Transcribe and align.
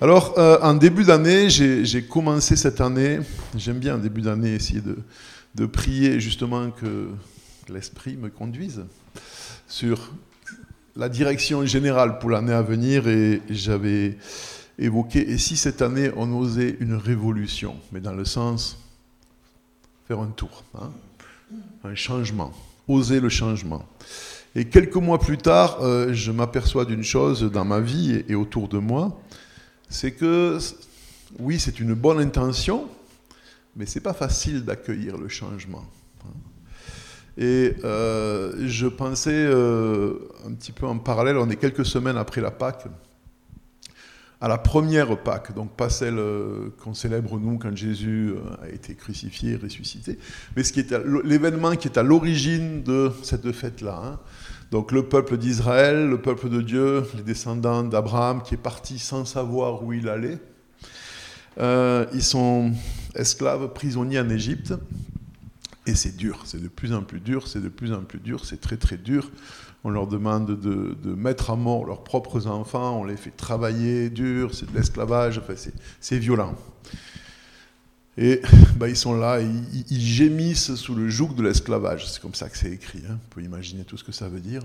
Alors, 0.00 0.34
euh, 0.38 0.58
en 0.60 0.74
début 0.74 1.04
d'année, 1.04 1.48
j'ai 1.48 2.02
commencé 2.02 2.56
cette 2.56 2.80
année, 2.80 3.20
j'aime 3.56 3.78
bien 3.78 3.94
en 3.94 3.98
début 3.98 4.22
d'année 4.22 4.54
essayer 4.54 4.80
de, 4.80 5.66
prier 5.66 6.18
justement 6.18 6.70
que 6.72 7.10
l'Esprit 7.68 8.16
me 8.16 8.28
conduise 8.28 8.84
sur 9.68 10.12
la 10.96 11.08
direction 11.08 11.64
générale 11.64 12.18
pour 12.18 12.30
l'année 12.30 12.52
à 12.52 12.60
venir 12.60 13.06
et 13.06 13.40
j'avais 13.48 14.18
évoqué, 14.78 15.30
et 15.30 15.38
si 15.38 15.56
cette 15.56 15.80
année 15.80 16.10
on 16.16 16.32
osait 16.32 16.76
une 16.80 16.94
révolution, 16.94 17.76
mais 17.92 18.00
dans 18.00 18.14
le 18.14 18.24
sens 18.24 18.78
faire 20.08 20.18
un 20.18 20.26
tour, 20.26 20.64
hein, 20.74 20.90
un 21.84 21.94
changement, 21.94 22.52
oser 22.88 23.20
le 23.20 23.28
changement. 23.28 23.86
Et 24.56 24.66
quelques 24.66 24.96
mois 24.96 25.18
plus 25.18 25.38
tard, 25.38 25.78
euh, 25.82 26.12
je 26.12 26.32
m'aperçois 26.32 26.84
d'une 26.84 27.04
chose 27.04 27.42
dans 27.42 27.64
ma 27.64 27.80
vie 27.80 28.24
et, 28.28 28.34
autour 28.34 28.68
de 28.68 28.78
moi, 28.78 29.20
c'est 29.88 30.12
que 30.12 30.58
oui, 31.38 31.58
c'est 31.58 31.80
une 31.80 31.94
bonne 31.94 32.20
intention, 32.20 32.88
mais 33.76 33.86
c'est 33.86 34.00
pas 34.00 34.14
facile 34.14 34.64
d'accueillir 34.64 35.16
le 35.16 35.28
changement. 35.28 35.84
Et 37.36 37.74
euh, 37.82 38.66
je 38.66 38.86
pensais 38.86 39.32
euh, 39.32 40.28
un 40.46 40.52
petit 40.52 40.70
peu 40.70 40.86
en 40.86 40.98
parallèle, 40.98 41.36
on 41.36 41.50
est 41.50 41.56
quelques 41.56 41.84
semaines 41.84 42.16
après 42.16 42.40
la 42.40 42.52
Pâque, 42.52 42.86
à 44.44 44.48
la 44.48 44.58
première 44.58 45.16
Pâque, 45.16 45.54
donc 45.54 45.74
pas 45.74 45.88
celle 45.88 46.18
euh, 46.18 46.68
qu'on 46.82 46.92
célèbre 46.92 47.40
nous 47.40 47.56
quand 47.56 47.74
Jésus 47.74 48.34
euh, 48.36 48.62
a 48.62 48.68
été 48.68 48.94
crucifié, 48.94 49.56
ressuscité, 49.56 50.18
mais 50.54 50.62
ce 50.62 50.74
qui 50.74 50.80
est 50.80 50.94
l'événement 51.24 51.76
qui 51.76 51.88
est 51.88 51.96
à 51.96 52.02
l'origine 52.02 52.82
de 52.82 53.10
cette 53.22 53.50
fête-là. 53.52 54.02
Hein. 54.04 54.20
Donc 54.70 54.92
le 54.92 55.08
peuple 55.08 55.38
d'Israël, 55.38 56.10
le 56.10 56.20
peuple 56.20 56.50
de 56.50 56.60
Dieu, 56.60 57.04
les 57.16 57.22
descendants 57.22 57.84
d'Abraham, 57.84 58.42
qui 58.42 58.52
est 58.52 58.58
parti 58.58 58.98
sans 58.98 59.24
savoir 59.24 59.82
où 59.82 59.94
il 59.94 60.10
allait. 60.10 60.36
Euh, 61.56 62.04
ils 62.12 62.22
sont 62.22 62.70
esclaves, 63.14 63.72
prisonniers 63.72 64.20
en 64.20 64.28
Égypte, 64.28 64.74
et 65.86 65.94
c'est 65.94 66.18
dur, 66.18 66.42
c'est 66.44 66.62
de 66.62 66.68
plus 66.68 66.92
en 66.92 67.00
plus 67.00 67.20
dur, 67.20 67.48
c'est 67.48 67.62
de 67.62 67.70
plus 67.70 67.94
en 67.94 68.02
plus 68.02 68.20
dur, 68.20 68.44
c'est 68.44 68.60
très 68.60 68.76
très 68.76 68.98
dur 68.98 69.30
on 69.84 69.90
leur 69.90 70.06
demande 70.06 70.58
de, 70.58 71.14
mettre 71.14 71.50
à 71.50 71.56
mort 71.56 71.84
leurs 71.84 72.02
propres 72.02 72.46
enfants, 72.46 73.00
on 73.00 73.04
les 73.04 73.16
fait 73.16 73.30
travailler 73.30 74.10
dur, 74.10 74.54
c'est 74.54 74.70
de 74.70 74.76
l'esclavage, 74.76 75.40
c'est 76.00 76.18
violent. 76.18 76.54
Et 78.16 78.40
bah, 78.76 78.88
ils 78.88 78.96
sont 78.96 79.14
là, 79.14 79.40
ils, 79.40 79.84
ils, 79.90 80.00
gémissent 80.00 80.74
sous 80.76 80.94
le 80.94 81.08
joug 81.08 81.34
de 81.34 81.42
l'esclavage. 81.42 82.08
C'est 82.08 82.22
comme 82.22 82.34
ça 82.34 82.48
que 82.48 82.56
c'est 82.56 82.70
écrit. 82.70 83.02
Hein. 83.10 83.18
On 83.24 83.34
peut 83.34 83.42
imaginer 83.42 83.84
tout 83.84 83.96
ce 83.96 84.04
que 84.04 84.12
ça 84.12 84.28
veut 84.28 84.40
dire. 84.40 84.62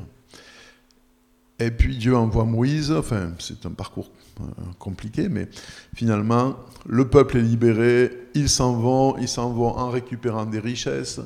Et 1.59 1.71
puis 1.71 1.97
Dieu 1.97 2.15
envoie 2.15 2.45
Moïse, 2.45 2.91
enfin 2.91 3.31
c'est 3.37 3.65
un 3.65 3.71
parcours 3.71 4.09
euh, 4.39 4.43
compliqué, 4.79 5.27
mais 5.27 5.49
finalement 5.93 6.55
le 6.87 7.09
peuple 7.09 7.37
est 7.37 7.41
libéré, 7.41 8.11
ils 8.33 8.49
s'en 8.49 8.73
vont, 8.73 9.17
ils 9.17 9.27
s'en 9.27 9.51
vont 9.51 9.77
en 9.77 9.89
récupérant 9.89 10.45
des 10.45 10.59
richesses, 10.59 11.19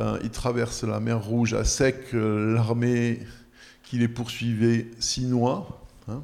euh, 0.00 0.18
ils 0.22 0.30
traversent 0.30 0.84
la 0.84 1.00
mer 1.00 1.22
Rouge 1.22 1.54
à 1.54 1.64
sec, 1.64 1.96
euh, 2.14 2.54
l'armée 2.54 3.20
qui 3.82 3.98
les 3.98 4.08
poursuivait 4.08 4.86
s'y 4.98 5.24
noie. 5.24 5.82
Hein. 6.08 6.22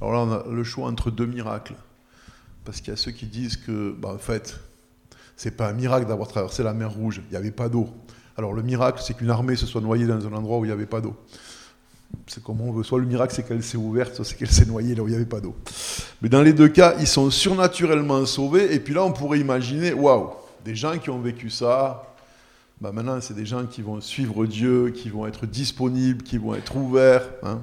Alors 0.00 0.12
là, 0.12 0.18
on 0.20 0.32
a 0.32 0.52
le 0.52 0.64
choix 0.64 0.88
entre 0.88 1.10
deux 1.10 1.26
miracles. 1.26 1.74
Parce 2.64 2.80
qu'il 2.80 2.88
y 2.88 2.94
a 2.94 2.96
ceux 2.96 3.12
qui 3.12 3.26
disent 3.26 3.56
que, 3.56 3.94
bah, 3.98 4.10
en 4.14 4.18
fait, 4.18 4.58
c'est 5.36 5.56
pas 5.56 5.68
un 5.68 5.72
miracle 5.72 6.06
d'avoir 6.06 6.28
traversé 6.28 6.62
la 6.62 6.72
mer 6.72 6.92
Rouge, 6.92 7.20
il 7.28 7.30
n'y 7.30 7.36
avait 7.36 7.50
pas 7.50 7.68
d'eau. 7.68 7.88
Alors 8.36 8.52
le 8.52 8.62
miracle, 8.62 9.02
c'est 9.04 9.14
qu'une 9.14 9.30
armée 9.30 9.56
se 9.56 9.66
soit 9.66 9.80
noyée 9.80 10.06
dans 10.06 10.26
un 10.26 10.32
endroit 10.32 10.58
où 10.58 10.64
il 10.64 10.68
n'y 10.68 10.72
avait 10.72 10.86
pas 10.86 11.00
d'eau. 11.00 11.14
C'est 12.26 12.42
comme 12.42 12.60
on 12.60 12.72
veut. 12.72 12.82
Soit 12.82 12.98
le 12.98 13.06
miracle, 13.06 13.34
c'est 13.34 13.42
qu'elle 13.42 13.62
s'est 13.62 13.76
ouverte, 13.76 14.14
soit 14.14 14.24
c'est 14.24 14.36
qu'elle 14.36 14.50
s'est 14.50 14.66
noyée 14.66 14.94
là 14.94 15.02
où 15.02 15.08
il 15.08 15.10
n'y 15.10 15.16
avait 15.16 15.24
pas 15.24 15.40
d'eau. 15.40 15.54
Mais 16.20 16.28
dans 16.28 16.42
les 16.42 16.52
deux 16.52 16.68
cas, 16.68 16.94
ils 16.98 17.06
sont 17.06 17.30
surnaturellement 17.30 18.24
sauvés. 18.26 18.74
Et 18.74 18.80
puis 18.80 18.94
là, 18.94 19.04
on 19.04 19.12
pourrait 19.12 19.40
imaginer, 19.40 19.92
waouh, 19.92 20.30
des 20.64 20.74
gens 20.74 20.98
qui 20.98 21.10
ont 21.10 21.20
vécu 21.20 21.50
ça, 21.50 22.11
bah, 22.82 22.90
maintenant, 22.90 23.20
c'est 23.20 23.34
des 23.34 23.46
gens 23.46 23.64
qui 23.66 23.80
vont 23.80 24.00
suivre 24.00 24.44
Dieu, 24.44 24.90
qui 24.90 25.08
vont 25.08 25.24
être 25.28 25.46
disponibles, 25.46 26.24
qui 26.24 26.36
vont 26.36 26.56
être 26.56 26.74
ouverts. 26.74 27.28
Hein. 27.44 27.60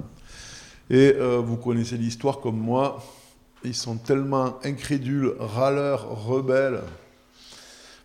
Et 0.90 1.14
euh, 1.14 1.42
vous 1.46 1.58
connaissez 1.58 1.98
l'histoire 1.98 2.40
comme 2.40 2.58
moi. 2.58 3.04
Ils 3.66 3.76
sont 3.76 3.98
tellement 3.98 4.58
incrédules, 4.64 5.34
râleurs, 5.38 6.26
rebelles. 6.26 6.80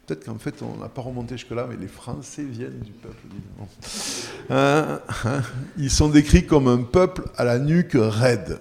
Peut-être 0.04 0.24
qu'en 0.24 0.38
fait, 0.38 0.60
on 0.62 0.78
n'a 0.78 0.88
pas 0.88 1.02
remonté 1.02 1.36
jusque-là, 1.36 1.68
mais 1.70 1.76
les 1.76 1.86
Français 1.86 2.42
viennent 2.42 2.80
du 2.80 2.90
peuple. 2.90 3.26
Hein, 4.50 4.98
hein. 5.24 5.42
Ils 5.78 5.92
sont 5.92 6.08
décrits 6.08 6.46
comme 6.46 6.66
un 6.66 6.82
peuple 6.82 7.22
à 7.36 7.44
la 7.44 7.60
nuque 7.60 7.96
raide. 7.96 8.58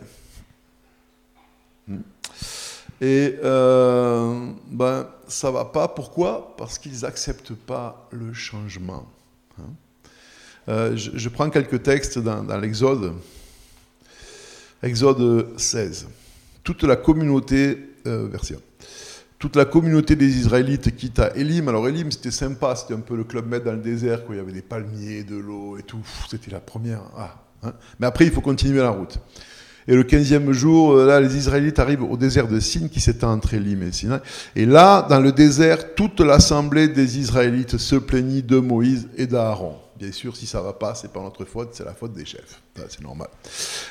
Et 3.04 3.38
euh, 3.44 4.48
ben, 4.72 5.06
ça 5.28 5.52
va 5.52 5.66
pas. 5.66 5.90
Pourquoi? 5.90 6.56
Parce 6.58 6.80
qu'ils 6.80 7.02
n'acceptent 7.02 7.54
pas 7.54 8.08
le 8.12 8.32
changement. 8.32 9.06
Hein. 9.60 9.64
Euh, 10.70 10.96
je, 10.96 11.28
prends 11.28 11.50
quelques 11.50 11.84
textes 11.84 12.18
dans, 12.18 12.58
l'Exode. 12.58 13.12
Exode 14.82 15.60
16. 15.60 16.08
Toute 16.64 16.84
la 16.84 16.96
communauté, 16.96 17.78
euh, 18.08 18.30
version. 18.30 18.62
Toute 19.38 19.58
la 19.58 19.66
communauté 19.66 20.16
des 20.16 20.38
Israélites 20.38 20.96
quitte 20.96 21.20
à 21.20 21.36
Elim. 21.36 21.68
Alors 21.68 21.90
Elim, 21.90 22.10
c'était 22.10 22.32
sympa, 22.32 22.74
c'était 22.78 22.94
un 22.94 23.02
peu 23.02 23.18
le 23.18 23.26
club 23.26 23.50
med 23.50 23.66
dans 23.66 23.74
le 23.74 23.82
désert, 23.82 24.22
où 24.30 24.32
il 24.32 24.38
y 24.38 24.40
avait 24.40 24.54
des 24.54 24.62
palmiers, 24.62 25.26
de 25.26 25.36
l'eau 25.36 25.78
et 25.78 25.84
tout. 25.84 26.08
C'était 26.30 26.52
la 26.52 26.62
première. 26.62 27.02
Ah, 27.18 27.36
hein. 27.64 27.74
Mais 28.00 28.08
après, 28.08 28.24
il 28.24 28.32
faut 28.32 28.40
continuer 28.40 28.80
la 28.80 28.92
route. 28.92 29.20
Et 29.88 29.96
le 29.96 30.04
15e 30.04 30.52
jour, 30.52 30.94
euh, 30.94 31.06
là, 31.06 31.20
les 31.20 31.36
Israélites 31.36 31.80
arrivent 31.80 32.04
au 32.04 32.16
désert 32.16 32.48
de 32.48 32.60
Sin 32.60 32.88
qui 32.88 33.02
s'étend 33.02 33.34
entre 33.34 33.54
Elim 33.54 33.84
et. 33.84 33.92
Et 34.56 34.66
là, 34.66 35.06
dans 35.10 35.20
le 35.20 35.32
désert, 35.32 35.94
toute 35.96 36.22
l'assemblée 36.22 36.88
des 36.88 37.20
Israélites 37.20 37.78
se 37.78 37.96
plaignit 37.96 38.44
de 38.44 38.60
Moïse 38.60 39.08
et 39.18 39.28
d'Aaron. 39.28 39.76
Bien 40.00 40.12
sûr, 40.12 40.36
si 40.36 40.48
ça 40.48 40.62
va 40.62 40.74
pas, 40.74 40.96
c'est 40.96 41.12
pas 41.12 41.22
notre 41.22 41.46
faute, 41.46 41.70
c'est 41.74 41.86
la 41.86 41.94
faute 41.94 42.14
des 42.14 42.26
chefs. 42.26 42.62
C'est 42.90 43.02
normal. 43.02 43.28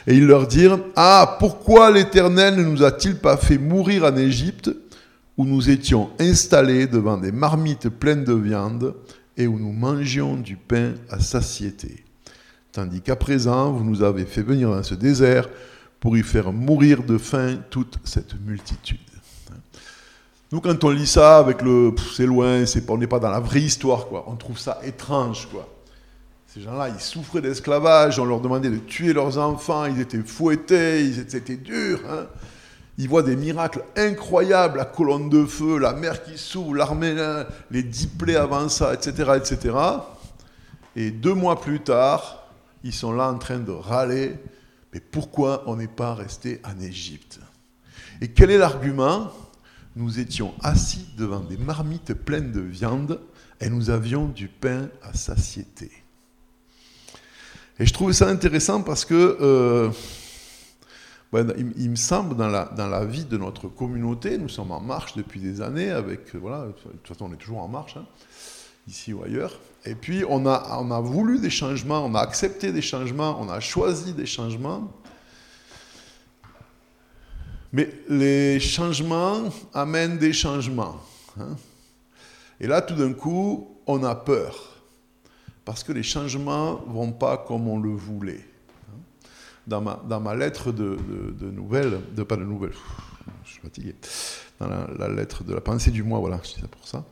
Et 0.06 0.14
ils 0.14 0.26
leur 0.26 0.46
dirent 0.46 0.78
Ah, 0.96 1.36
pourquoi 1.38 1.90
l'Éternel 1.90 2.56
ne 2.56 2.64
nous 2.64 2.82
a-t-il 2.82 3.16
pas 3.16 3.36
fait 3.36 3.58
mourir 3.58 4.04
en 4.04 4.16
Égypte, 4.16 4.70
où 5.36 5.44
nous 5.44 5.70
étions 5.70 6.10
installés 6.18 6.86
devant 6.86 7.16
des 7.16 7.32
marmites 7.32 7.88
pleines 7.88 8.24
de 8.24 8.34
viande 8.34 8.94
et 9.36 9.46
où 9.46 9.58
nous 9.58 9.72
mangions 9.72 10.36
du 10.36 10.56
pain 10.56 10.94
à 11.08 11.20
satiété? 11.20 12.04
Tandis 12.72 13.00
qu'à 13.00 13.16
présent, 13.16 13.72
vous 13.72 13.84
nous 13.84 14.02
avez 14.02 14.24
fait 14.24 14.42
venir 14.42 14.70
dans 14.70 14.82
ce 14.82 14.94
désert 14.94 15.48
pour 16.02 16.16
y 16.16 16.24
faire 16.24 16.52
mourir 16.52 17.04
de 17.04 17.16
faim 17.16 17.58
toute 17.70 17.96
cette 18.02 18.34
multitude. 18.44 18.98
Nous, 20.50 20.60
quand 20.60 20.82
on 20.82 20.90
lit 20.90 21.06
ça 21.06 21.38
avec 21.38 21.62
le 21.62 21.94
c'est 22.16 22.26
loin, 22.26 22.66
c'est 22.66 22.90
on 22.90 22.98
n'est 22.98 23.06
pas 23.06 23.20
dans 23.20 23.30
la 23.30 23.38
vraie 23.38 23.60
histoire, 23.60 24.08
quoi. 24.08 24.24
On 24.26 24.34
trouve 24.34 24.58
ça 24.58 24.80
étrange, 24.82 25.48
quoi. 25.48 25.68
Ces 26.48 26.60
gens-là, 26.60 26.88
ils 26.88 27.00
souffraient 27.00 27.40
d'esclavage, 27.40 28.18
on 28.18 28.24
leur 28.24 28.40
demandait 28.40 28.68
de 28.68 28.78
tuer 28.78 29.12
leurs 29.12 29.38
enfants, 29.38 29.84
ils 29.84 30.00
étaient 30.00 30.18
fouettés, 30.18 31.04
ils 31.04 31.20
étaient 31.20 31.56
durs. 31.56 32.00
Hein. 32.10 32.26
Ils 32.98 33.08
voient 33.08 33.22
des 33.22 33.36
miracles 33.36 33.84
incroyables, 33.96 34.78
la 34.78 34.84
colonne 34.84 35.30
de 35.30 35.44
feu, 35.44 35.78
la 35.78 35.92
mer 35.92 36.24
qui 36.24 36.36
s'ouvre, 36.36 36.74
l'armée, 36.74 37.14
les 37.70 37.84
dix 37.84 38.08
plaies 38.08 38.34
avant 38.34 38.68
ça, 38.68 38.92
etc., 38.92 39.34
etc. 39.36 39.76
Et 40.96 41.12
deux 41.12 41.34
mois 41.34 41.60
plus 41.60 41.78
tard, 41.78 42.48
ils 42.82 42.92
sont 42.92 43.12
là 43.12 43.30
en 43.30 43.38
train 43.38 43.60
de 43.60 43.70
râler 43.70 44.34
mais 44.92 45.00
pourquoi 45.00 45.64
on 45.66 45.76
n'est 45.76 45.88
pas 45.88 46.14
resté 46.14 46.60
en 46.64 46.80
Égypte? 46.80 47.40
Et 48.20 48.28
quel 48.28 48.50
est 48.50 48.58
l'argument? 48.58 49.32
Nous 49.94 50.18
étions 50.18 50.54
assis 50.62 51.06
devant 51.18 51.40
des 51.40 51.58
marmites 51.58 52.14
pleines 52.14 52.50
de 52.50 52.60
viande 52.60 53.20
et 53.60 53.68
nous 53.68 53.90
avions 53.90 54.26
du 54.26 54.48
pain 54.48 54.88
à 55.02 55.12
satiété. 55.12 55.90
Et 57.78 57.84
je 57.84 57.92
trouve 57.92 58.12
ça 58.12 58.28
intéressant 58.28 58.82
parce 58.82 59.04
que 59.04 59.36
euh, 59.40 59.90
il, 61.76 61.90
me 61.90 61.96
semble 61.96 62.36
dans 62.36 62.48
la, 62.48 62.66
dans 62.76 62.88
la 62.88 63.04
vie 63.04 63.24
de 63.24 63.36
notre 63.36 63.68
communauté, 63.68 64.38
nous 64.38 64.48
sommes 64.48 64.70
en 64.70 64.80
marche 64.80 65.14
depuis 65.14 65.40
des 65.40 65.60
années 65.60 65.90
avec, 65.90 66.34
voilà, 66.34 66.66
de 66.66 66.72
toute 66.72 67.08
façon 67.08 67.26
on 67.30 67.32
est 67.32 67.38
toujours 67.38 67.60
en 67.60 67.68
marche, 67.68 67.96
hein, 67.96 68.06
ici 68.86 69.12
ou 69.12 69.22
ailleurs, 69.22 69.58
et 69.84 69.94
puis, 69.94 70.24
on 70.28 70.46
a, 70.46 70.78
on 70.80 70.90
a 70.92 71.00
voulu 71.00 71.40
des 71.40 71.50
changements, 71.50 72.04
on 72.04 72.14
a 72.14 72.20
accepté 72.20 72.70
des 72.70 72.82
changements, 72.82 73.40
on 73.40 73.48
a 73.48 73.58
choisi 73.58 74.12
des 74.12 74.26
changements. 74.26 74.92
Mais 77.72 77.90
les 78.08 78.60
changements 78.60 79.48
amènent 79.74 80.18
des 80.18 80.32
changements. 80.32 81.00
Hein. 81.40 81.56
Et 82.60 82.68
là, 82.68 82.80
tout 82.80 82.94
d'un 82.94 83.12
coup, 83.12 83.76
on 83.86 84.04
a 84.04 84.14
peur. 84.14 84.54
Parce 85.64 85.82
que 85.82 85.92
les 85.92 86.02
changements 86.02 86.84
ne 86.86 86.92
vont 86.92 87.12
pas 87.12 87.36
comme 87.38 87.66
on 87.66 87.80
le 87.80 87.90
voulait. 87.90 88.46
Hein. 88.88 88.98
Dans 89.66 89.80
ma, 89.80 90.00
dans 90.08 90.20
ma 90.20 90.36
lettre 90.36 90.70
de, 90.70 90.96
de, 91.40 91.50
nouvelles, 91.50 92.00
de, 92.14 92.22
pas 92.22 92.36
de 92.36 92.44
nouvelles, 92.44 92.74
je 93.44 93.50
suis 93.50 93.60
fatigué, 93.60 93.96
dans 94.60 94.68
la, 94.68 94.86
la, 94.96 95.08
lettre 95.08 95.42
de 95.42 95.54
la 95.54 95.60
pensée 95.60 95.90
du 95.90 96.04
mois, 96.04 96.20
voilà, 96.20 96.40
c'est 96.44 96.68
pour 96.68 96.86
ça 96.86 97.04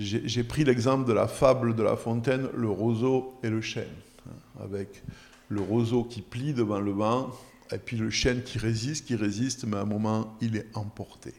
j'ai 0.00 0.44
pris 0.44 0.64
l'exemple 0.64 1.06
de 1.06 1.12
la 1.12 1.28
fable 1.28 1.74
de 1.74 1.82
La 1.82 1.96
Fontaine, 1.96 2.48
le 2.56 2.70
roseau 2.70 3.34
et 3.42 3.50
le 3.50 3.60
chêne, 3.60 3.84
hein, 4.26 4.62
avec 4.64 5.02
le 5.48 5.60
roseau 5.60 6.04
qui 6.04 6.22
plie 6.22 6.54
devant 6.54 6.80
le 6.80 6.92
vent, 6.92 7.30
Et 7.72 7.78
puis 7.78 7.96
le 7.96 8.10
chêne 8.10 8.42
qui 8.42 8.58
résiste, 8.58 9.06
qui 9.06 9.14
résiste, 9.14 9.64
mais 9.64 9.76
à 9.76 9.80
un 9.80 9.84
moment, 9.84 10.36
il 10.40 10.56
est 10.56 10.66
emporté. 10.74 11.34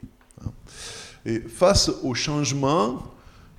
Hein. 0.46 0.52
Et 1.26 1.40
face 1.40 1.90
au 2.04 2.14
changement, 2.14 3.04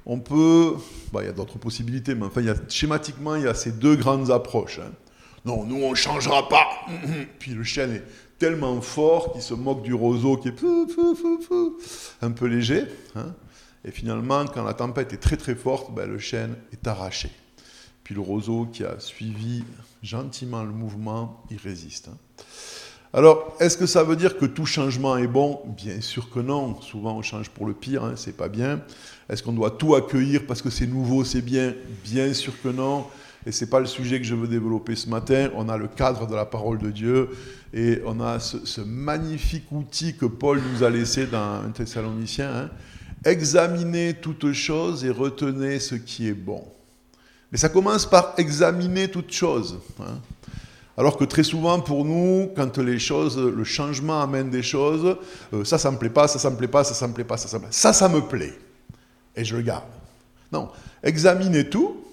on 0.06 0.19
peut. 0.19 0.75
Bah, 1.12 1.22
il 1.22 1.26
y 1.26 1.28
a 1.28 1.32
d'autres 1.32 1.58
possibilités, 1.58 2.14
mais 2.14 2.26
enfin, 2.26 2.40
y 2.40 2.49
a, 2.49 2.54
schématiquement, 2.69 3.34
il 3.37 3.43
y 3.43 3.46
a 3.46 3.54
ces 3.54 3.72
deux 3.72 3.96
grandes 3.96 4.31
approches. 4.31 4.78
Hein. 4.78 4.93
Non, 5.44 5.64
nous, 5.64 5.82
on 5.82 5.90
ne 5.90 5.96
changera 5.96 6.49
pas. 6.49 6.66
Puis 7.38 7.52
le 7.52 7.64
chêne 7.64 7.93
est 7.93 8.04
tellement 8.38 8.81
fort 8.81 9.32
qu'il 9.32 9.43
se 9.43 9.54
moque 9.54 9.82
du 9.82 9.94
roseau 9.94 10.37
qui 10.37 10.49
est 10.49 10.64
un 12.22 12.31
peu 12.31 12.46
léger. 12.46 12.84
Et 13.84 13.90
finalement, 13.90 14.46
quand 14.46 14.64
la 14.64 14.75
tempête 14.75 15.12
est 15.12 15.19
très 15.19 15.37
très 15.37 15.55
forte, 15.55 15.93
ben, 15.94 16.08
le 16.08 16.19
chêne 16.19 16.56
est 16.73 16.87
arraché. 16.87 17.31
Puis 18.05 18.14
le 18.14 18.20
roseau 18.20 18.67
qui 18.73 18.84
a 18.84 18.99
suivi 18.99 19.64
gentiment 20.02 20.62
le 20.64 20.73
mouvement, 20.73 21.44
il 21.50 21.58
résiste. 21.58 22.08
Hein. 22.08 22.17
Alors, 23.14 23.55
est-ce 23.61 23.76
que 23.76 23.84
ça 23.84 24.05
veut 24.05 24.17
dire 24.17 24.38
que 24.38 24.46
tout 24.46 24.64
changement 24.64 25.19
est 25.19 25.26
bon? 25.26 25.61
Bien 25.76 26.00
sûr 26.00 26.31
que 26.31 26.40
non. 26.40 26.81
Souvent, 26.81 27.19
on 27.19 27.23
change 27.23 27.50
pour 27.50 27.67
le 27.67 27.75
pire, 27.75 28.05
hein, 28.05 28.14
c'est 28.17 28.37
pas 28.37 28.49
bien. 28.49 28.81
Est-ce 29.29 29.43
qu'on 29.43 29.52
doit 29.52 29.73
tout 29.73 29.94
accueillir 29.94 30.46
parce 30.46 30.62
que 30.62 30.70
c'est 30.70 30.87
nouveau, 30.87 31.23
c'est 31.23 31.43
bien? 31.43 31.75
Bien 32.05 32.32
sûr 32.32 32.55
que 32.62 32.69
non. 32.69 33.06
Et 33.44 33.52
ce 33.52 33.64
n'est 33.64 33.70
pas 33.70 33.81
le 33.81 33.87
sujet 33.87 34.19
que 34.19 34.25
je 34.25 34.35
veux 34.35 34.49
développer 34.49 34.96
ce 34.96 35.11
matin. 35.11 35.50
On 35.55 35.69
a 35.69 35.76
le 35.76 35.88
cadre 35.88 36.26
de 36.26 36.35
la 36.35 36.46
parole 36.46 36.78
de 36.78 36.90
Dieu 36.90 37.28
et 37.75 38.00
on 38.06 38.19
a 38.20 38.38
ce, 38.40 38.81
magnifique 38.81 39.70
outil 39.73 40.17
que 40.17 40.26
Paul 40.26 40.62
nous 40.73 40.82
a 40.82 40.88
laissé 40.88 41.26
dans 41.26 41.62
un 41.67 41.70
Thessalonicien. 41.70 42.50
Hein. 42.50 42.70
Examinez 43.24 44.14
toutes 44.14 44.52
choses 44.52 45.04
et 45.04 45.10
retenez 45.10 45.78
ce 45.78 45.94
qui 45.94 46.28
est 46.28 46.34
bon. 46.34 46.64
Mais 47.50 47.58
ça 47.58 47.69
commence 47.69 48.06
par 48.06 48.34
examiner 48.38 49.08
toutes 49.08 49.32
choses. 49.32 49.78
Hein. 50.00 50.19
Alors 50.96 51.16
que 51.16 51.24
très 51.24 51.42
souvent 51.42 51.80
pour 51.80 52.04
nous, 52.04 52.50
quand 52.54 52.78
les 52.78 52.98
choses, 52.98 53.38
le 53.38 53.64
changement 53.64 54.22
amène 54.22 54.50
des 54.50 54.62
choses, 54.62 55.16
euh, 55.52 55.64
ça, 55.64 55.78
ça 55.78 55.90
me 55.90 55.98
plaît 55.98 56.10
pas, 56.10 56.28
ça, 56.28 56.38
ça 56.38 56.50
me 56.50 56.56
plaît 56.56 56.69
pas, 56.69 56.84
ça, 56.84 56.94
ça 56.94 57.06
me 57.06 57.14
plaît 57.14 57.24
pas, 57.24 57.36
ça, 57.36 57.48
ça 57.48 57.58
me 57.58 57.62
plaît. 57.62 57.72
Ça, 57.72 57.92
ça 57.92 58.08
me 58.08 58.20
plaît. 58.20 58.58
Et 59.36 59.44
je 59.44 59.56
le 59.56 59.62
garde. 59.62 59.84
Non, 60.50 60.70
examinez 61.02 61.70
tout, 61.70 62.04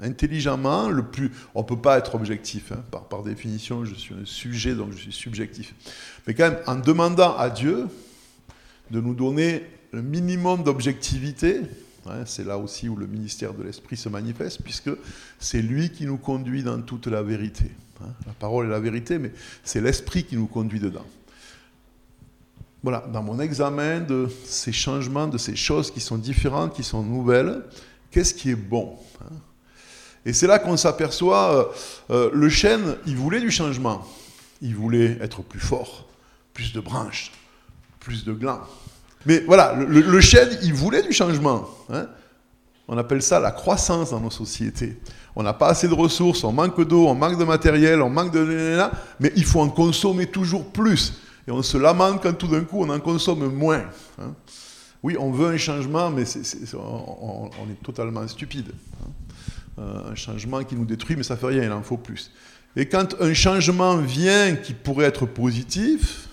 intelligemment, 0.00 0.88
le 0.88 1.04
plus. 1.04 1.30
On 1.54 1.62
ne 1.62 1.66
peut 1.66 1.78
pas 1.78 1.98
être 1.98 2.14
objectif. 2.16 2.72
Hein. 2.72 2.82
Par, 2.90 3.04
par 3.04 3.22
définition, 3.22 3.84
je 3.84 3.94
suis 3.94 4.14
un 4.14 4.24
sujet, 4.24 4.74
donc 4.74 4.92
je 4.92 4.98
suis 4.98 5.12
subjectif. 5.12 5.74
Mais 6.26 6.34
quand 6.34 6.50
même, 6.50 6.58
en 6.66 6.74
demandant 6.74 7.36
à 7.36 7.48
Dieu 7.48 7.86
de 8.90 9.00
nous 9.00 9.14
donner 9.14 9.64
le 9.92 10.02
minimum 10.02 10.62
d'objectivité, 10.62 11.60
hein, 12.06 12.24
c'est 12.26 12.44
là 12.44 12.58
aussi 12.58 12.88
où 12.88 12.96
le 12.96 13.06
ministère 13.06 13.54
de 13.54 13.62
l'Esprit 13.62 13.96
se 13.96 14.08
manifeste, 14.08 14.62
puisque 14.62 14.90
c'est 15.38 15.62
lui 15.62 15.90
qui 15.90 16.06
nous 16.06 16.16
conduit 16.16 16.62
dans 16.62 16.80
toute 16.80 17.06
la 17.06 17.22
vérité. 17.22 17.70
Hein. 18.02 18.08
La 18.26 18.32
parole 18.32 18.66
est 18.66 18.70
la 18.70 18.80
vérité, 18.80 19.18
mais 19.18 19.32
c'est 19.62 19.80
l'Esprit 19.80 20.24
qui 20.24 20.36
nous 20.36 20.46
conduit 20.46 20.80
dedans. 20.80 21.06
Voilà, 22.82 23.04
dans 23.12 23.22
mon 23.22 23.38
examen 23.38 24.00
de 24.00 24.28
ces 24.44 24.72
changements, 24.72 25.28
de 25.28 25.38
ces 25.38 25.54
choses 25.54 25.90
qui 25.90 26.00
sont 26.00 26.18
différentes, 26.18 26.74
qui 26.74 26.82
sont 26.82 27.02
nouvelles, 27.02 27.62
qu'est-ce 28.10 28.34
qui 28.34 28.50
est 28.50 28.56
bon 28.56 28.98
et 30.24 30.32
c'est 30.32 30.46
là 30.46 30.58
qu'on 30.58 30.76
s'aperçoit, 30.76 31.52
euh, 31.52 31.64
euh, 32.10 32.30
le 32.32 32.48
chêne, 32.48 32.96
il 33.06 33.16
voulait 33.16 33.40
du 33.40 33.50
changement. 33.50 34.06
Il 34.60 34.76
voulait 34.76 35.18
être 35.20 35.42
plus 35.42 35.60
fort, 35.60 36.06
plus 36.54 36.72
de 36.72 36.80
branches, 36.80 37.32
plus 37.98 38.24
de 38.24 38.32
glands. 38.32 38.60
Mais 39.26 39.40
voilà, 39.46 39.74
le, 39.74 40.20
chêne, 40.20 40.48
il 40.62 40.74
voulait 40.74 41.02
du 41.02 41.12
changement. 41.12 41.68
Hein. 41.90 42.06
On 42.88 42.98
appelle 42.98 43.22
ça 43.22 43.38
la 43.40 43.52
croissance 43.52 44.10
dans 44.10 44.20
nos 44.20 44.30
sociétés. 44.30 44.98
On 45.34 45.42
n'a 45.42 45.54
pas 45.54 45.68
assez 45.68 45.88
de 45.88 45.94
ressources, 45.94 46.44
on 46.44 46.52
manque 46.52 46.86
d'eau, 46.86 47.06
on 47.06 47.14
manque 47.14 47.38
de 47.38 47.44
matériel, 47.44 48.02
on 48.02 48.10
manque 48.10 48.32
de... 48.32 48.78
Mais 49.20 49.32
il 49.36 49.44
faut 49.44 49.60
en 49.60 49.68
consommer 49.68 50.26
toujours 50.26 50.66
plus. 50.66 51.14
Et 51.46 51.50
on 51.50 51.62
se 51.62 51.78
lamente 51.78 52.22
quand 52.22 52.32
tout 52.34 52.48
d'un 52.48 52.64
coup 52.64 52.82
on 52.82 52.88
en 52.90 53.00
consomme 53.00 53.52
moins. 53.52 53.84
Hein. 54.20 54.34
Oui, 55.02 55.16
on 55.18 55.32
veut 55.32 55.48
un 55.48 55.56
changement, 55.56 56.10
mais 56.10 56.24
on, 56.74 57.50
est 57.70 57.82
totalement 57.82 58.26
stupide. 58.28 58.70
Hein. 59.00 59.10
Euh, 59.78 60.12
un 60.12 60.14
changement 60.14 60.62
qui 60.62 60.76
nous 60.76 60.84
détruit, 60.84 61.16
mais 61.16 61.22
ça 61.22 61.36
fait 61.36 61.46
rien, 61.46 61.64
il 61.64 61.72
en 61.72 61.82
faut 61.82 61.96
plus. 61.96 62.30
Et 62.76 62.86
quand 62.86 63.20
un 63.20 63.34
changement 63.34 63.96
vient 63.96 64.54
qui 64.54 64.74
pourrait 64.74 65.06
être 65.06 65.26
positif, 65.26 66.28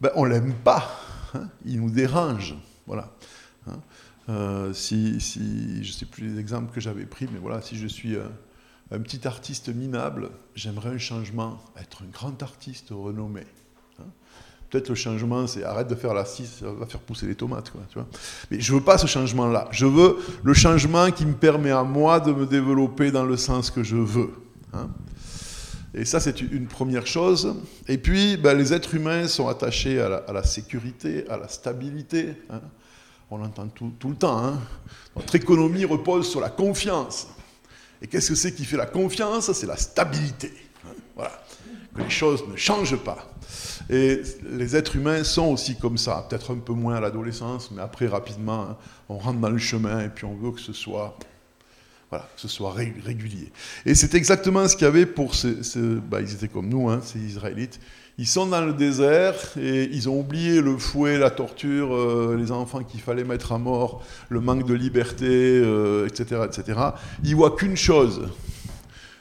ben, 0.00 0.10
on 0.14 0.24
l'aime 0.24 0.52
pas, 0.52 1.00
hein. 1.38 1.50
il 1.64 1.80
nous 1.80 1.90
dérange. 1.90 2.56
Voilà. 2.86 3.12
Hein. 3.66 3.80
Euh, 4.28 4.72
si, 4.74 5.20
si, 5.20 5.82
je 5.82 5.88
ne 5.88 5.94
sais 5.94 6.06
plus 6.06 6.28
les 6.28 6.40
exemples 6.40 6.72
que 6.72 6.80
j'avais 6.80 7.06
pris, 7.06 7.26
mais 7.32 7.38
voilà, 7.38 7.62
si 7.62 7.76
je 7.76 7.86
suis 7.86 8.16
un, 8.16 8.30
un 8.90 9.00
petit 9.00 9.26
artiste 9.26 9.68
minable, 9.68 10.30
j'aimerais 10.54 10.90
un 10.90 10.98
changement, 10.98 11.58
être 11.80 12.02
un 12.02 12.10
grand 12.10 12.42
artiste 12.42 12.88
renommé. 12.90 13.44
Peut-être 14.70 14.90
le 14.90 14.94
changement, 14.94 15.46
c'est 15.46 15.64
arrête 15.64 15.88
de 15.88 15.94
faire 15.94 16.12
la 16.12 16.26
scie, 16.26 16.46
ça 16.46 16.70
va 16.70 16.84
faire 16.84 17.00
pousser 17.00 17.26
les 17.26 17.34
tomates. 17.34 17.70
Quoi. 17.70 18.06
Mais 18.50 18.60
je 18.60 18.74
veux 18.74 18.82
pas 18.82 18.98
ce 18.98 19.06
changement-là. 19.06 19.66
Je 19.70 19.86
veux 19.86 20.18
le 20.42 20.52
changement 20.52 21.10
qui 21.10 21.24
me 21.24 21.32
permet 21.32 21.70
à 21.70 21.84
moi 21.84 22.20
de 22.20 22.32
me 22.32 22.44
développer 22.44 23.10
dans 23.10 23.24
le 23.24 23.38
sens 23.38 23.70
que 23.70 23.82
je 23.82 23.96
veux. 23.96 24.30
Hein. 24.74 24.88
Et 25.94 26.04
ça, 26.04 26.20
c'est 26.20 26.40
une 26.40 26.66
première 26.66 27.06
chose. 27.06 27.54
Et 27.86 27.98
puis, 27.98 28.36
ben, 28.36 28.56
les 28.56 28.72
êtres 28.72 28.94
humains 28.94 29.26
sont 29.26 29.48
attachés 29.48 30.00
à 30.00 30.32
la, 30.32 30.42
sécurité, 30.42 31.24
à 31.28 31.36
la 31.36 31.48
stabilité. 31.48 32.34
Hein. 32.50 32.60
On 33.30 33.38
l'entend 33.38 33.68
tout, 33.68 33.92
le 34.08 34.14
temps. 34.14 34.38
Hein. 34.38 34.60
Notre 35.16 35.34
économie 35.34 35.84
repose 35.84 36.30
sur 36.30 36.40
la 36.40 36.50
confiance. 36.50 37.28
Et 38.02 38.06
qu'est-ce 38.06 38.30
que 38.30 38.34
c'est 38.34 38.54
qui 38.54 38.64
fait 38.64 38.76
la 38.76 38.86
confiance? 38.86 39.50
C'est 39.52 39.66
la 39.66 39.76
stabilité. 39.76 40.52
Voilà. 41.16 41.32
Que 41.94 42.02
les 42.02 42.10
choses 42.10 42.46
ne 42.46 42.56
changent 42.56 43.02
pas. 43.02 43.26
Et 43.90 44.22
les 44.44 44.76
êtres 44.76 44.96
humains 44.96 45.24
sont 45.24 45.46
aussi 45.46 45.76
comme 45.76 45.96
ça, 45.96 46.26
peut-être 46.28 46.52
un 46.52 46.58
peu 46.58 46.74
moins 46.74 46.96
à 46.96 47.00
l'adolescence, 47.00 47.70
mais 47.70 47.80
après, 47.80 48.06
rapidement, 48.06 48.62
hein, 48.70 48.76
on 49.08 49.16
rentre 49.16 49.40
dans 49.40 49.48
le 49.48 49.58
chemin 49.58 50.00
et 50.00 50.10
puis 50.10 50.26
on 50.26 50.34
veut 50.34 50.52
que 50.52 50.60
ce 50.60 50.74
soit, 50.74 51.16
voilà, 52.10 52.28
ce 52.36 52.48
soit 52.48 52.72
régulier. 52.72 53.52
Et 53.84 53.94
c'est 53.94 54.14
exactement 54.14 54.66
ce 54.66 54.76
qu'il 54.76 54.84
y 54.84 54.88
avait 54.88 55.06
pour 55.06 55.34
ces... 55.34 55.56
bah, 56.08 56.20
ils 56.20 56.32
étaient 56.32 56.48
comme 56.48 56.68
nous, 56.68 56.88
hein, 56.88 57.00
ces 57.02 57.18
Israélites. 57.18 57.80
Ils 58.20 58.26
sont 58.26 58.46
dans 58.46 58.64
le 58.64 58.72
désert 58.72 59.36
et 59.56 59.84
ils 59.92 60.08
ont 60.08 60.18
oublié 60.18 60.60
le 60.60 60.76
fouet, 60.76 61.18
la 61.18 61.30
torture, 61.30 61.94
euh, 61.94 62.36
les 62.36 62.50
enfants 62.50 62.82
qu'il 62.82 63.00
fallait 63.00 63.22
mettre 63.22 63.52
à 63.52 63.58
mort, 63.58 64.02
le 64.28 64.40
manque 64.40 64.66
de 64.66 64.74
liberté, 64.74 65.58
etc., 66.06 66.26
euh, 66.32 66.46
etc. 66.46 66.80
Ils 67.22 67.36
voient 67.36 67.54
qu'une 67.54 67.76
chose, 67.76 68.28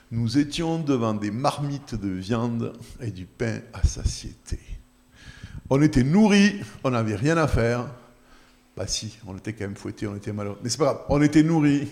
nous 0.09 0.37
étions 0.37 0.79
devant 0.79 1.13
des 1.13 1.29
marmites 1.29 1.93
de 1.93 2.09
viande 2.09 2.73
et 3.01 3.11
du 3.11 3.25
pain 3.25 3.59
à 3.73 3.85
satiété. 3.85 4.59
On 5.69 5.81
était 5.81 6.03
nourris, 6.03 6.55
on 6.83 6.91
n'avait 6.91 7.17
rien 7.17 7.37
à 7.37 7.47
faire. 7.47 7.85
Bah 8.75 8.87
si, 8.87 9.17
on 9.27 9.37
était 9.37 9.53
quand 9.53 9.65
même 9.65 9.75
fouettés, 9.75 10.07
on 10.07 10.15
était 10.15 10.31
malheureux. 10.31 10.57
Mais 10.63 10.69
c'est 10.69 10.77
pas 10.77 10.85
grave, 10.85 11.01
on 11.09 11.21
était 11.21 11.43
nourris, 11.43 11.87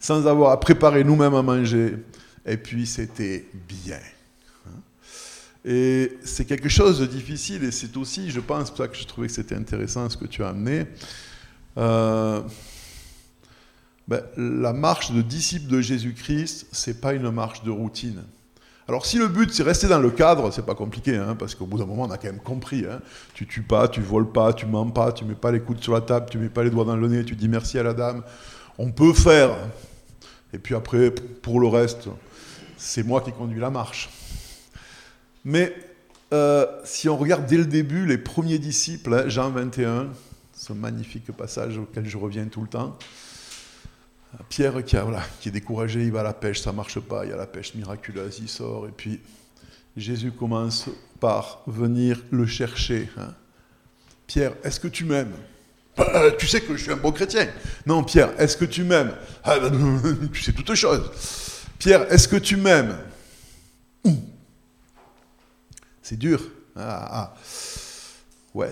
sans 0.00 0.26
avoir 0.26 0.52
à 0.52 0.60
préparer 0.60 1.04
nous-mêmes 1.04 1.34
à 1.34 1.42
manger. 1.42 1.96
Et 2.46 2.56
puis 2.56 2.86
c'était 2.86 3.46
bien. 3.68 4.00
Et 5.64 6.16
c'est 6.24 6.44
quelque 6.44 6.68
chose 6.68 7.00
de 7.00 7.06
difficile, 7.06 7.64
et 7.64 7.70
c'est 7.70 7.96
aussi, 7.96 8.30
je 8.30 8.40
pense, 8.40 8.70
pour 8.70 8.78
ça 8.78 8.88
que 8.88 8.96
je 8.96 9.04
trouvais 9.04 9.26
que 9.26 9.32
c'était 9.32 9.56
intéressant 9.56 10.08
ce 10.08 10.16
que 10.16 10.24
tu 10.24 10.42
as 10.42 10.48
amené. 10.48 10.86
Euh, 11.76 12.40
ben, 14.06 14.22
la 14.36 14.72
marche 14.72 15.12
de 15.12 15.20
disciple 15.20 15.66
de 15.66 15.80
Jésus-Christ, 15.80 16.68
c'est 16.72 17.00
pas 17.00 17.12
une 17.12 17.30
marche 17.30 17.62
de 17.64 17.70
routine. 17.70 18.22
Alors 18.88 19.04
si 19.04 19.18
le 19.18 19.28
but 19.28 19.52
c'est 19.52 19.62
rester 19.62 19.86
dans 19.86 19.98
le 19.98 20.10
cadre, 20.10 20.50
c'est 20.50 20.64
pas 20.64 20.74
compliqué, 20.74 21.14
hein, 21.14 21.36
parce 21.38 21.54
qu'au 21.54 21.66
bout 21.66 21.76
d'un 21.76 21.84
moment 21.84 22.04
on 22.04 22.10
a 22.10 22.16
quand 22.16 22.28
même 22.28 22.40
compris. 22.40 22.86
Hein. 22.90 23.02
Tu 23.34 23.46
tues 23.46 23.60
pas, 23.60 23.86
tu 23.86 24.00
voles 24.00 24.32
pas, 24.32 24.54
tu 24.54 24.64
mens 24.64 24.88
pas, 24.88 25.12
tu 25.12 25.26
mets 25.26 25.34
pas 25.34 25.52
les 25.52 25.60
coudes 25.60 25.82
sur 25.82 25.92
la 25.92 26.00
table, 26.00 26.26
tu 26.30 26.38
mets 26.38 26.48
pas 26.48 26.64
les 26.64 26.70
doigts 26.70 26.86
dans 26.86 26.96
le 26.96 27.06
nez, 27.06 27.22
tu 27.22 27.36
dis 27.36 27.48
merci 27.48 27.78
à 27.78 27.82
la 27.82 27.92
dame. 27.92 28.22
On 28.78 28.92
peut 28.92 29.12
faire. 29.12 29.56
Et 30.52 30.58
puis 30.58 30.74
après, 30.74 31.10
pour 31.10 31.60
le 31.60 31.66
reste, 31.66 32.08
c'est 32.76 33.02
moi 33.02 33.20
qui 33.20 33.32
conduis 33.32 33.60
la 33.60 33.70
marche. 33.70 34.08
Mais 35.44 35.74
euh, 36.32 36.66
si 36.84 37.08
on 37.08 37.16
regarde 37.16 37.46
dès 37.46 37.56
le 37.56 37.66
début 37.66 38.06
les 38.06 38.18
premiers 38.18 38.58
disciples, 38.58 39.12
hein, 39.14 39.28
Jean 39.28 39.50
21, 39.50 40.08
ce 40.52 40.72
magnifique 40.72 41.30
passage 41.32 41.78
auquel 41.78 42.06
je 42.06 42.16
reviens 42.16 42.46
tout 42.46 42.62
le 42.62 42.68
temps, 42.68 42.96
Pierre 44.48 44.84
qui, 44.84 44.96
est 45.48 45.50
découragé, 45.50 46.04
il 46.04 46.12
va 46.12 46.20
à 46.20 46.24
la 46.24 46.34
pêche, 46.34 46.60
ça 46.60 46.72
marche 46.72 47.00
pas, 47.00 47.24
il 47.24 47.30
y 47.30 47.32
a 47.32 47.36
la 47.36 47.46
pêche 47.46 47.74
miraculeuse, 47.74 48.38
il 48.40 48.48
sort, 48.48 48.86
et 48.86 48.90
puis 48.90 49.20
Jésus 49.96 50.32
commence 50.32 50.88
par 51.18 51.62
venir 51.66 52.22
le 52.30 52.46
chercher. 52.46 53.08
Hein. 53.16 53.34
Pierre, 54.26 54.52
est-ce 54.62 54.78
que 54.78 54.88
tu 54.88 55.04
m'aimes? 55.04 55.34
Euh, 56.00 56.30
Tu 56.38 56.46
sais 56.46 56.60
que 56.60 56.76
je 56.76 56.82
suis 56.82 56.92
un 56.92 56.96
bon 56.96 57.12
chrétien. 57.12 57.48
Non, 57.86 58.04
Pierre, 58.04 58.30
est-ce 58.40 58.56
que 58.56 58.64
tu 58.64 58.84
m'aimes? 58.84 59.12
Ah, 59.44 59.58
ben, 59.58 60.28
Tu 60.32 60.42
sais 60.42 60.52
toutes 60.52 60.74
choses. 60.74 61.10
Pierre, 61.78 62.10
est-ce 62.12 62.28
que 62.28 62.36
tu 62.36 62.56
m'aimes? 62.56 62.96
C'est 66.02 66.18
dur. 66.18 66.40
Ah, 66.74 67.08
ah. 67.10 67.34
Ouais, 68.54 68.70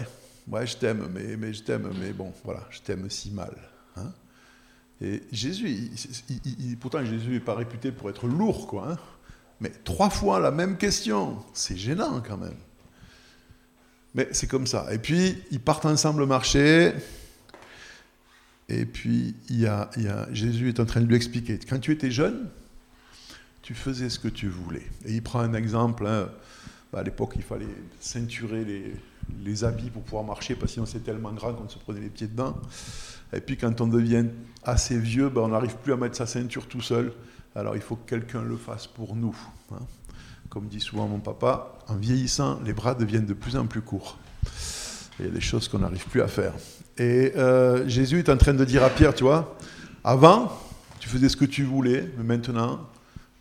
ouais, 0.49 0.67
je 0.67 0.77
t'aime, 0.77 1.09
mais, 1.13 1.37
mais 1.37 1.53
je 1.53 1.63
t'aime, 1.63 1.93
mais 2.01 2.13
bon, 2.13 2.33
voilà, 2.45 2.67
je 2.71 2.81
t'aime 2.81 3.11
si 3.11 3.31
mal. 3.31 3.55
Hein. 3.97 4.11
Et 5.03 5.23
Jésus, 5.31 5.91
pourtant 6.81 7.05
Jésus 7.05 7.31
n'est 7.31 7.41
pas 7.41 7.55
réputé 7.55 7.93
pour 7.93 8.09
être 8.09 8.27
lourd, 8.27 8.67
quoi. 8.67 8.93
Hein. 8.93 8.97
Mais 9.61 9.71
trois 9.85 10.11
fois 10.11 10.41
la 10.41 10.51
même 10.51 10.77
question, 10.79 11.39
c'est 11.53 11.77
gênant 11.77 12.23
quand 12.27 12.37
même. 12.39 12.57
Mais 14.17 14.29
c'est 14.33 14.49
comme 14.49 14.67
ça. 14.67 14.87
Et 14.93 14.99
puis, 14.99 15.37
ils 15.51 15.61
partent 15.61 15.85
ensemble 15.85 16.25
marcher. 16.25 16.95
Et 18.71 18.87
puis, 18.87 19.37
il 19.51 19.61
y 19.61 19.67
a, 19.67 19.91
Jésus 20.33 20.71
est 20.71 20.81
en 20.81 20.87
train 20.87 21.03
de 21.03 21.07
lui 21.07 21.17
expliquer. 21.17 21.59
Quand 21.69 21.79
tu 21.79 21.93
étais 21.93 22.11
jeune, 22.11 22.49
tu 23.61 23.75
faisais 23.75 24.09
ce 24.09 24.19
que 24.19 24.29
tu 24.29 24.49
voulais. 24.49 24.87
Et 25.05 25.13
il 25.13 25.23
prend 25.23 25.41
un 25.41 25.53
exemple. 25.53 26.07
Hein. 26.07 26.31
Bah, 26.93 27.01
à 27.01 27.03
l'époque, 27.03 27.35
il 27.37 27.43
fallait 27.43 27.67
ceinturer 28.01 28.65
les, 28.65 28.95
les, 29.45 29.65
habits 29.65 29.91
pour 29.91 30.03
pouvoir 30.03 30.25
marcher, 30.25 30.55
parce 30.55 30.71
que 30.71 30.75
sinon 30.75 30.87
c'est 30.87 31.05
tellement 31.05 31.33
grand 31.33 31.53
qu'on 31.53 31.69
se 31.69 31.79
prenait 31.79 32.01
les 32.01 32.09
pieds 32.09 32.29
dedans. 32.29 32.57
Et 33.33 33.41
puis 33.41 33.57
quand 33.57 33.81
on 33.81 33.89
devient 33.89 34.27
assez 34.63 34.99
vieux, 34.99 35.29
bah, 35.29 35.43
on 35.43 35.49
n'arrive 35.49 35.75
plus 35.77 35.93
à 35.93 35.97
mettre 35.97 36.17
sa 36.17 36.27
ceinture 36.27 36.69
tout 36.69 36.81
seul. 36.81 37.13
Alors 37.55 37.75
il 37.75 37.83
faut 37.83 37.97
que 37.97 38.09
quelqu'un 38.09 38.43
le 38.43 38.57
fasse 38.57 38.87
pour 38.87 39.17
nous. 39.17 39.37
Hein. 39.73 39.81
Comme 40.57 40.69
dit 40.69 40.81
souvent 40.81 41.07
mon 41.07 41.19
papa, 41.19 41.77
en 41.87 41.97
vieillissant, 41.97 42.59
les 42.65 42.73
bras 42.73 42.95
deviennent 42.95 43.27
de 43.27 43.35
plus 43.35 43.57
en 43.57 43.67
plus 43.67 43.83
courts. 43.83 44.17
il 45.19 45.27
y 45.27 45.29
a 45.29 45.31
des 45.31 45.43
choses 45.43 45.69
qu'on 45.69 45.81
n'arrive 45.81 46.07
plus 46.07 46.23
à 46.23 46.29
faire. 46.29 46.55
Et 46.97 47.35
euh, 47.37 47.87
Jésus 47.87 48.21
est 48.21 48.31
en 48.31 48.39
train 48.39 48.55
de 48.55 48.65
dire 48.65 48.83
à 48.83 48.89
Pierre, 48.89 49.15
tu 49.15 49.25
vois, 49.25 49.59
avant, 50.03 50.51
tu 50.99 51.11
faisais 51.11 51.29
ce 51.29 51.37
que 51.37 51.45
tu 51.45 51.65
voulais, 51.65 52.11
mais 52.17 52.25
maintenant, 52.25 52.89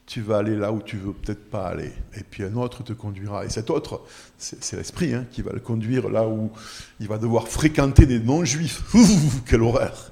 tu 0.05 0.19
vas 0.19 0.39
aller 0.39 0.57
là 0.57 0.73
où 0.73 0.81
tu 0.81 0.97
veux 0.97 1.13
peut-être 1.13 1.49
pas 1.49 1.67
aller. 1.67 1.93
Et 2.17 2.23
puis 2.29 2.43
un 2.43 2.53
autre 2.57 2.83
te 2.83 2.91
conduira. 2.91 3.45
Et 3.45 3.49
cet 3.49 3.69
autre, 3.69 4.01
c'est 4.37 4.75
l'esprit 4.75 5.13
hein, 5.13 5.25
qui 5.31 5.41
va 5.41 5.53
le 5.53 5.61
conduire 5.61 6.09
là 6.09 6.27
où 6.27 6.51
il 6.99 7.07
va 7.07 7.17
devoir 7.17 7.47
fréquenter 7.47 8.05
des 8.05 8.19
non-juifs. 8.19 8.83
Quelle 9.45 9.61
horreur 9.61 10.11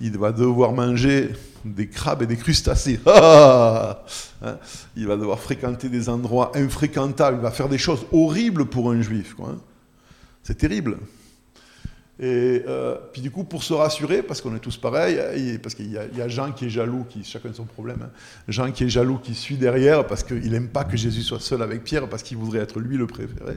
Il 0.00 0.16
va 0.16 0.32
devoir 0.32 0.72
manger 0.72 1.30
des 1.64 1.88
crabes 1.88 2.22
et 2.22 2.26
des 2.26 2.36
crustacés. 2.36 3.00
Ah 4.40 4.50
hein, 4.50 4.58
il 4.94 5.08
va 5.08 5.16
devoir 5.16 5.40
fréquenter 5.40 5.88
des 5.88 6.08
endroits 6.08 6.52
infréquentables. 6.54 7.38
Il 7.38 7.42
va 7.42 7.50
faire 7.50 7.68
des 7.68 7.78
choses 7.78 8.06
horribles 8.12 8.66
pour 8.66 8.92
un 8.92 9.02
juif. 9.02 9.34
Hein. 9.42 9.56
C'est 10.44 10.56
terrible. 10.56 10.98
Et 12.20 12.64
euh, 12.66 12.96
puis 13.12 13.22
du 13.22 13.30
coup, 13.30 13.44
pour 13.44 13.62
se 13.62 13.72
rassurer, 13.72 14.22
parce 14.22 14.40
qu'on 14.40 14.54
est 14.56 14.60
tous 14.60 14.76
pareils, 14.76 15.58
parce 15.58 15.74
qu'il 15.74 15.90
y, 15.92 15.98
a 15.98 16.28
Jean 16.28 16.52
qui 16.52 16.66
est 16.66 16.70
jaloux, 16.70 17.04
qui 17.08 17.22
chacun 17.22 17.52
son 17.52 17.64
problème, 17.64 18.02
hein. 18.02 18.10
Jean 18.48 18.72
qui 18.72 18.84
est 18.84 18.88
jaloux, 18.88 19.18
qui 19.18 19.34
suit 19.34 19.56
derrière, 19.56 20.06
parce 20.06 20.24
qu'il 20.24 20.50
n'aime 20.50 20.68
pas 20.68 20.84
que 20.84 20.96
Jésus 20.96 21.22
soit 21.22 21.40
seul 21.40 21.62
avec 21.62 21.84
Pierre, 21.84 22.08
parce 22.08 22.24
qu'il 22.24 22.36
voudrait 22.36 22.60
être 22.60 22.80
lui 22.80 22.96
le 22.96 23.06
préféré. 23.06 23.54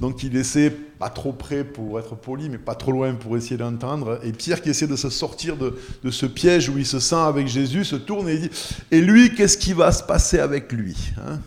Donc 0.00 0.22
il 0.22 0.36
essaie, 0.36 0.70
pas 0.70 1.10
trop 1.10 1.32
près 1.32 1.64
pour 1.64 1.98
être 1.98 2.14
poli, 2.14 2.48
mais 2.48 2.58
pas 2.58 2.74
trop 2.76 2.92
loin 2.92 3.14
pour 3.14 3.36
essayer 3.36 3.56
d'entendre. 3.56 4.20
Et 4.22 4.32
Pierre 4.32 4.62
qui 4.62 4.70
essaie 4.70 4.86
de 4.86 4.96
se 4.96 5.10
sortir 5.10 5.56
de, 5.56 5.76
ce 6.10 6.26
piège 6.26 6.68
où 6.68 6.78
il 6.78 6.86
se 6.86 7.00
sent 7.00 7.16
avec 7.16 7.48
Jésus, 7.48 7.84
se 7.84 7.96
tourne 7.96 8.28
et 8.28 8.38
dit, 8.38 8.50
et 8.90 9.00
lui, 9.00 9.34
qu'est-ce 9.34 9.58
qui 9.58 9.72
va 9.72 9.90
se 9.90 10.02
passer 10.02 10.38
avec 10.38 10.72
lui 10.72 10.96
hein? 11.26 11.40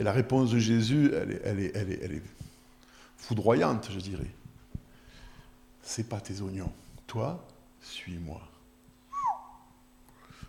Et 0.00 0.02
la 0.02 0.12
réponse 0.12 0.50
de 0.50 0.58
Jésus, 0.58 1.12
elle 1.44 1.60
est, 1.60 2.22
foudroyante, 3.16 3.90
je 3.92 4.00
dirais 4.00 4.30
c'est 5.84 6.08
pas 6.08 6.20
tes 6.20 6.40
oignons. 6.40 6.72
Toi, 7.06 7.46
suis-moi. 7.82 8.40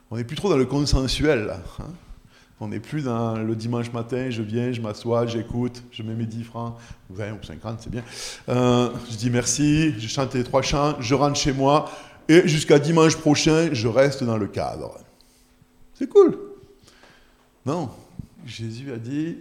On 0.09 0.17
n'est 0.17 0.23
plus 0.23 0.37
trop 0.37 0.49
dans 0.49 0.57
le 0.57 0.65
consensuel, 0.65 1.45
là. 1.45 1.59
Hein. 1.79 1.93
On 2.59 2.69
n'est 2.69 2.79
plus 2.79 3.03
dans 3.03 3.35
le 3.35 3.55
dimanche 3.55 3.91
matin, 3.91 4.29
je 4.29 4.41
viens, 4.41 4.71
je 4.71 4.81
m'assois, 4.81 5.25
j'écoute, 5.27 5.83
je 5.91 6.03
mets 6.03 6.13
mes 6.13 6.25
10 6.25 6.43
francs, 6.43 6.75
20 7.09 7.33
ou 7.33 7.43
50, 7.43 7.79
c'est 7.81 7.89
bien. 7.89 8.03
Euh, 8.47 8.89
je 9.11 9.17
dis 9.17 9.29
merci, 9.29 9.93
je 9.99 10.07
chante 10.07 10.33
les 10.33 10.43
trois 10.43 10.61
chants, 10.61 10.95
je 10.99 11.15
rentre 11.15 11.35
chez 11.35 11.51
moi, 11.51 11.91
et 12.29 12.47
jusqu'à 12.47 12.79
dimanche 12.79 13.17
prochain, 13.17 13.69
je 13.73 13.87
reste 13.87 14.23
dans 14.23 14.37
le 14.37 14.47
cadre. 14.47 14.97
C'est 15.93 16.07
cool. 16.07 16.37
Non, 17.65 17.89
Jésus 18.45 18.91
a 18.93 18.97
dit, 18.97 19.37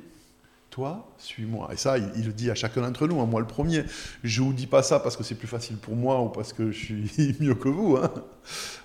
toi, 0.71 1.09
suis-moi. 1.19 1.71
Et 1.73 1.77
ça, 1.77 1.99
il, 1.99 2.27
le 2.27 2.33
dit 2.33 2.51
à 2.51 2.57
chacun 2.57 2.81
d'entre 2.81 3.07
nous, 3.07 3.21
à 3.21 3.23
hein, 3.23 3.27
moi 3.27 3.41
le 3.41 3.47
premier. 3.47 3.85
Je 4.25 4.41
ne 4.41 4.47
vous 4.47 4.53
dis 4.53 4.67
pas 4.67 4.83
ça 4.83 4.99
parce 4.99 5.17
que 5.17 5.23
c'est 5.23 5.37
plus 5.37 5.47
facile 5.47 5.77
pour 5.77 5.95
moi 5.95 6.21
ou 6.21 6.31
parce 6.31 6.53
que 6.53 6.73
je 6.73 6.85
suis 6.85 7.37
mieux 7.41 7.55
que 7.55 7.69
vous, 7.69 7.97
hein. 7.97 8.11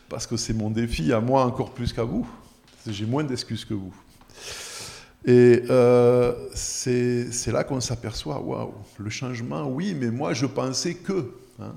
parce 0.08 0.28
que 0.28 0.38
c'est 0.38 0.54
mon 0.54 0.70
défi 0.70 1.12
à 1.12 1.20
moi 1.20 1.44
encore 1.46 1.72
plus 1.72 1.92
qu'à 1.92 2.04
vous. 2.04 2.30
J'ai 2.86 3.06
moins 3.06 3.24
d'excuses 3.24 3.66
que 3.66 3.74
vous. 3.74 3.94
Et 5.26 5.64
euh, 5.70 6.34
c'est 6.54 7.52
là 7.52 7.64
qu'on 7.64 7.82
s'aperçoit, 7.82 8.40
waouh, 8.40 8.74
le 8.98 9.10
changement, 9.10 9.68
oui, 9.68 9.96
mais 10.00 10.12
moi 10.12 10.34
je 10.34 10.46
pensais 10.46 10.96
que. 10.96 11.32
Hein. 11.62 11.74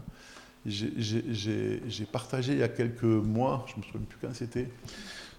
J'ai 0.65 2.07
partagé 2.11 2.53
il 2.53 2.61
y 2.61 2.63
a 2.63 2.69
quelques 2.69 3.03
mois, 3.03 3.67
je 3.67 3.73
ne 3.73 3.79
me 3.79 3.83
souviens 3.85 4.07
plus 4.09 4.19
quand 4.21 4.33
c'était, 4.33 4.69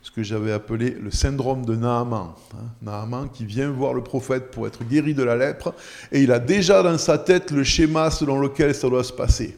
ce 0.02 0.12
que 0.12 0.22
j'avais 0.22 0.52
appelé 0.52 0.92
le 0.92 1.12
syndrome 1.12 1.66
de 1.66 1.76
Naaman. 1.78 2.34
Hein. 2.54 2.66
Naaman 2.82 3.30
qui 3.30 3.46
vient 3.46 3.72
voir 3.72 3.94
le 3.94 4.04
prophète 4.04 4.52
pour 4.52 4.68
être 4.68 4.84
guéri 4.84 5.14
de 5.14 5.24
la 5.24 5.38
lèpre, 5.38 5.74
et 6.12 6.22
il 6.22 6.32
a 6.34 6.40
déjà 6.40 6.84
dans 6.84 6.98
sa 6.98 7.18
tête 7.18 7.52
le 7.52 7.64
schéma 7.64 8.12
selon 8.12 8.38
lequel 8.38 8.76
ça 8.76 8.90
doit 8.90 9.06
se 9.06 9.14
passer. 9.14 9.58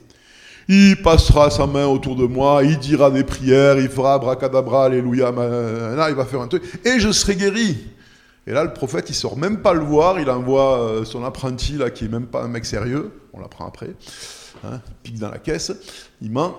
Il 0.67 1.01
passera 1.01 1.49
sa 1.49 1.67
main 1.67 1.85
autour 1.85 2.15
de 2.15 2.25
moi, 2.25 2.63
il 2.63 2.79
dira 2.79 3.11
des 3.11 3.23
prières, 3.23 3.77
il 3.77 3.89
fera 3.89 4.17
bracadabra, 4.17 4.85
alléluia, 4.85 5.29
il 5.29 6.15
va 6.15 6.25
faire 6.25 6.41
un 6.41 6.47
truc, 6.47 6.63
et 6.83 6.99
je 6.99 7.11
serai 7.11 7.35
guéri. 7.35 7.87
Et 8.47 8.51
là, 8.51 8.63
le 8.63 8.73
prophète, 8.73 9.09
il 9.09 9.15
sort 9.15 9.37
même 9.37 9.61
pas 9.61 9.73
le 9.73 9.81
voir, 9.81 10.19
il 10.19 10.29
envoie 10.29 10.79
euh, 10.79 11.05
son 11.05 11.23
apprenti, 11.23 11.73
là, 11.73 11.89
qui 11.89 12.05
est 12.05 12.09
même 12.09 12.27
pas 12.27 12.43
un 12.43 12.47
mec 12.47 12.65
sérieux, 12.65 13.11
on 13.33 13.39
l'apprend 13.39 13.67
après, 13.67 13.91
hein, 14.63 14.81
pique 15.03 15.19
dans 15.19 15.29
la 15.29 15.39
caisse, 15.39 15.71
il 16.21 16.31
ment, 16.31 16.57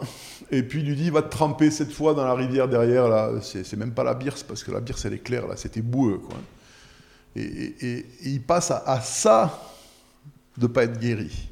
et 0.50 0.62
puis 0.62 0.80
il 0.80 0.86
lui 0.86 0.96
dit, 0.96 1.10
va 1.10 1.22
te 1.22 1.30
tremper 1.30 1.70
cette 1.70 1.92
fois 1.92 2.14
dans 2.14 2.24
la 2.24 2.34
rivière 2.34 2.68
derrière, 2.68 3.08
là, 3.08 3.30
c'est 3.40 3.76
même 3.76 3.92
pas 3.92 4.04
la 4.04 4.14
birse, 4.14 4.42
parce 4.42 4.62
que 4.62 4.70
la 4.70 4.80
birse 4.80 5.04
elle 5.04 5.14
est 5.14 5.18
claire, 5.18 5.46
là, 5.46 5.56
c'était 5.56 5.82
boueux, 5.82 6.18
quoi. 6.18 6.38
Et, 7.36 8.06
il 8.24 8.40
passe 8.42 8.70
à, 8.70 9.00
ça 9.02 9.60
de 10.56 10.66
pas 10.66 10.84
être 10.84 10.98
guéri. 10.98 11.50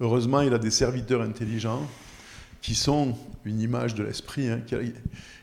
Heureusement, 0.00 0.40
il 0.40 0.54
a 0.54 0.58
des 0.58 0.70
serviteurs 0.70 1.20
intelligents 1.20 1.86
qui 2.62 2.74
sont 2.74 3.16
une 3.44 3.60
image 3.60 3.94
de 3.94 4.02
l'esprit. 4.02 4.48
Hein, 4.48 4.60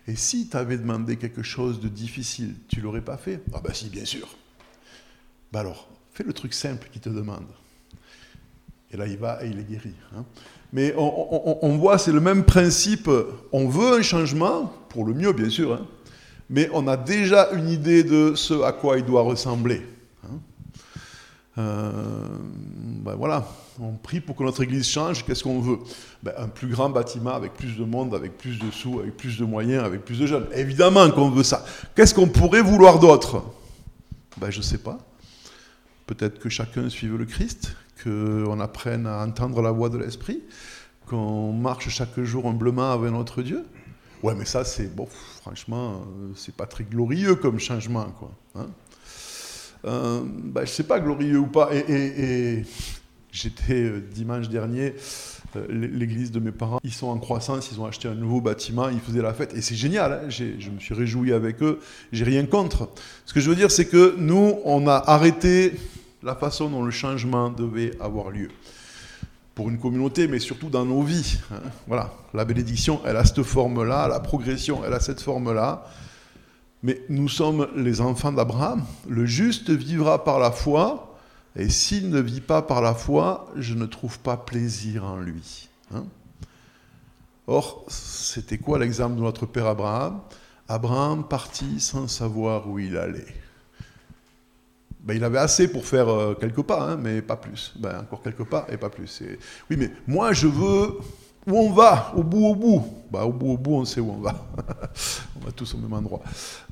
et 0.08 0.16
si 0.16 0.50
tu 0.50 0.58
avais 0.58 0.78
demandé 0.78 1.18
quelque 1.18 1.44
chose 1.44 1.80
de 1.80 1.88
difficile, 1.88 2.56
tu 2.68 2.82
l'aurais 2.82 3.02
pas 3.02 3.18
fait? 3.18 3.40
Ah 3.54 3.62
ben 3.64 3.74
si, 3.74 3.90
bien 3.90 4.06
sûr. 4.06 4.28
Ben 5.52 5.60
alors, 5.60 5.88
fais 6.12 6.24
le 6.24 6.34
truc 6.34 6.54
simple 6.54 6.90
qu'il 6.92 7.02
te 7.02 7.10
demande. 7.10 7.46
Et 8.92 8.98
là, 8.98 9.06
il 9.06 9.18
va 9.18 9.44
et 9.44 9.50
il 9.50 9.60
est 9.60 9.70
guéri. 9.70 9.94
Hein. 10.16 10.26
Mais 10.74 10.94
on, 10.98 11.78
voit, 11.78 11.98
c'est 11.98 12.12
le 12.12 12.20
même 12.20 12.44
principe. 12.44 13.10
On 13.52 13.68
veut 13.68 14.00
un 14.00 14.02
changement, 14.02 14.74
pour 14.90 15.06
le 15.06 15.14
mieux 15.14 15.34
bien 15.34 15.50
sûr, 15.50 15.74
hein, 15.74 15.86
mais 16.50 16.70
on 16.74 16.88
a 16.88 16.98
déjà 16.98 17.50
une 17.52 17.70
idée 17.70 18.04
de 18.04 18.34
ce 18.36 18.62
à 18.64 18.72
quoi 18.72 18.98
il 18.98 19.06
doit 19.06 19.22
ressembler. 19.22 19.82
Euh, 21.58 21.92
ben 23.04 23.16
voilà, 23.16 23.48
on 23.80 23.94
prie 23.94 24.20
pour 24.20 24.36
que 24.36 24.44
notre 24.44 24.64
Église 24.64 24.88
change. 24.88 25.26
Qu'est-ce 25.26 25.44
qu'on 25.44 25.60
veut? 25.60 25.80
Ben, 26.22 26.34
Un 26.38 26.48
plus 26.48 26.68
grand 26.68 26.90
bâtiment 26.90 27.34
avec 27.34 27.54
plus 27.54 27.78
de 27.78 27.84
monde, 27.84 28.14
avec 28.14 28.38
plus 28.38 28.60
de 28.60 28.70
sous, 28.72 29.00
avec 29.00 29.18
plus 29.18 29.38
de 29.38 29.46
moyens, 29.46 29.84
avec 29.84 30.06
plus 30.06 30.20
de 30.20 30.28
jeunes. 30.28 30.48
Évidemment 30.54 31.10
qu'on 31.12 31.30
veut 31.30 31.44
ça. 31.44 31.66
Qu'est-ce 31.96 32.14
qu'on 32.14 32.28
pourrait 32.28 32.62
vouloir 32.62 33.00
d'autre? 33.00 33.44
Ben, 34.38 34.52
Je 34.52 34.60
ne 34.60 34.64
sais 34.64 34.78
pas. 34.78 35.00
Peut-être 36.06 36.40
que 36.40 36.48
chacun 36.50 36.90
suive 36.90 37.18
le 37.18 37.26
Christ, 37.26 37.76
qu'on 38.04 38.60
apprenne 38.60 39.08
à 39.08 39.24
entendre 39.26 39.62
la 39.62 39.72
voix 39.72 39.90
de 39.90 39.98
l'Esprit, 39.98 40.42
qu'on 41.08 41.52
marche 41.52 41.90
chaque 41.90 42.20
jour 42.22 42.48
humblement 42.48 42.92
avec 42.92 43.12
notre 43.12 43.42
Dieu. 43.42 43.66
Ouais, 44.24 44.34
mais 44.34 44.46
ça, 44.46 44.64
c'est, 44.64 44.96
bon, 44.96 45.08
franchement, 45.42 46.02
euh, 46.22 46.30
c'est 46.36 46.56
pas 46.56 46.66
très 46.66 46.84
glorieux 46.84 47.36
comme 47.36 47.60
changement, 47.60 48.06
quoi. 48.20 48.32
Hein 48.56 48.68
euh, 49.88 50.22
ben, 50.26 50.66
je 50.66 50.72
sais 50.72 50.84
pas 50.84 51.00
glorieux 51.00 51.40
ou 51.40 51.48
pas. 51.48 51.70
Et, 51.74 52.64
j'étais 53.32 53.84
euh, 53.84 54.04
dimanche 54.14 54.50
dernier, 54.50 54.96
l'église 55.70 56.32
de 56.32 56.40
mes 56.40 56.52
parents, 56.52 56.80
ils 56.84 56.94
sont 56.94 57.08
en 57.08 57.18
croissance, 57.18 57.70
ils 57.72 57.80
ont 57.80 57.86
acheté 57.86 58.08
un 58.08 58.16
nouveau 58.16 58.42
bâtiment, 58.42 58.90
ils 58.90 59.00
faisaient 59.00 59.22
la 59.22 59.34
fête, 59.34 59.54
et 59.56 59.62
c'est 59.62 59.76
génial, 59.76 60.12
hein, 60.14 60.30
je 60.30 60.70
me 60.70 60.80
suis 60.80 60.94
réjoui 60.94 61.34
avec 61.34 61.62
eux, 61.62 61.80
j'ai 62.12 62.24
rien 62.24 62.46
contre. 62.46 62.90
Ce 63.26 63.34
que 63.34 63.40
je 63.40 63.50
veux 63.50 63.56
dire, 63.56 63.72
c'est 63.72 63.86
que 63.86 64.16
nous, 64.18 64.60
on 64.66 64.88
a 64.88 64.96
arrêté 64.96 65.74
la 66.24 66.36
façon 66.36 66.70
dont 66.70 66.84
le 66.84 66.92
changement 66.92 67.50
devait 67.50 67.92
avoir 68.00 68.30
lieu. 68.30 68.50
Pour 69.56 69.70
une 69.70 69.80
communauté, 69.80 70.28
mais 70.28 70.40
surtout 70.40 70.70
dans 70.70 70.86
nos 70.86 71.02
vies. 71.02 71.40
Hein. 71.52 71.62
Voilà, 71.88 72.14
la 72.34 72.46
bénédiction, 72.46 73.02
elle 73.06 73.18
a 73.18 73.26
cette 73.26 73.42
forme-là, 73.44 74.08
la 74.08 74.20
progression, 74.20 74.82
elle 74.86 74.94
a 74.94 75.00
cette 75.00 75.22
forme-là. 75.22 75.86
Mais 76.84 77.02
nous 77.10 77.30
sommes 77.30 77.68
les 77.76 78.02
enfants 78.02 78.32
d'Abraham. 78.32 78.84
Le 79.08 79.26
juste 79.26 79.70
vivra 79.70 80.24
par 80.24 80.40
la 80.40 80.52
foi, 80.52 81.18
et 81.56 81.70
s'il 81.70 82.10
ne 82.10 82.20
vit 82.20 82.42
pas 82.42 82.62
par 82.62 82.82
la 82.82 82.94
foi, 82.94 83.48
je 83.56 83.74
ne 83.74 83.86
trouve 83.86 84.20
pas 84.20 84.38
plaisir 84.38 85.04
en 85.04 85.18
lui. 85.18 85.70
Hein. 85.94 86.06
Or, 87.48 87.86
c'était 87.88 88.58
quoi 88.58 88.78
l'exemple 88.78 89.16
de 89.16 89.22
notre 89.22 89.46
père 89.46 89.66
Abraham? 89.66 90.20
Abraham 90.68 91.28
partit 91.28 91.80
sans 91.80 92.08
savoir 92.08 92.70
où 92.70 92.78
il 92.78 92.98
allait. 92.98 93.34
Ben, 95.00 95.16
il 95.16 95.24
avait 95.24 95.38
assez 95.38 95.72
pour 95.72 95.86
faire 95.86 96.10
euh, 96.10 96.36
quelques 96.36 96.64
pas, 96.64 96.82
hein, 96.82 96.98
mais 96.98 97.22
pas 97.22 97.38
plus. 97.38 97.74
Ben, 97.78 98.02
encore 98.02 98.22
quelques 98.22 98.44
pas 98.44 98.68
et 98.70 98.76
pas 98.76 98.90
plus. 98.90 99.24
Oui, 99.70 99.78
mais 99.78 99.90
moi, 100.06 100.34
je 100.34 100.48
veux 100.48 100.98
où 101.48 101.58
on 101.58 101.72
va, 101.72 102.12
au 102.16 102.24
bout, 102.24 102.46
au 102.46 102.56
bout. 102.56 102.86
Ben, 103.10 103.22
au 103.24 103.32
bout, 103.32 103.54
au 103.54 103.58
bout, 103.58 103.76
on 103.76 103.86
sait 103.86 104.02
où 104.02 104.12
on 104.12 104.20
va. 104.20 104.46
Tous 105.56 105.74
au 105.74 105.78
même 105.78 105.94
endroit. 105.94 106.22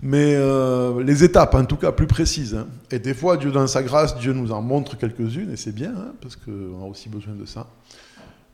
Mais 0.01 0.35
euh, 0.35 1.03
les 1.03 1.23
étapes, 1.23 1.55
en 1.55 1.65
tout 1.65 1.77
cas, 1.77 1.91
plus 1.91 2.07
précises. 2.07 2.55
hein. 2.55 2.67
Et 2.91 2.99
des 2.99 3.13
fois, 3.13 3.37
Dieu, 3.37 3.51
dans 3.51 3.67
sa 3.67 3.83
grâce, 3.83 4.17
Dieu 4.17 4.33
nous 4.33 4.51
en 4.51 4.61
montre 4.61 4.97
quelques-unes, 4.97 5.51
et 5.51 5.57
c'est 5.57 5.73
bien, 5.73 5.93
hein, 5.95 6.13
parce 6.21 6.35
qu'on 6.35 6.83
a 6.83 6.87
aussi 6.89 7.09
besoin 7.09 7.33
de 7.33 7.45
ça. 7.45 7.67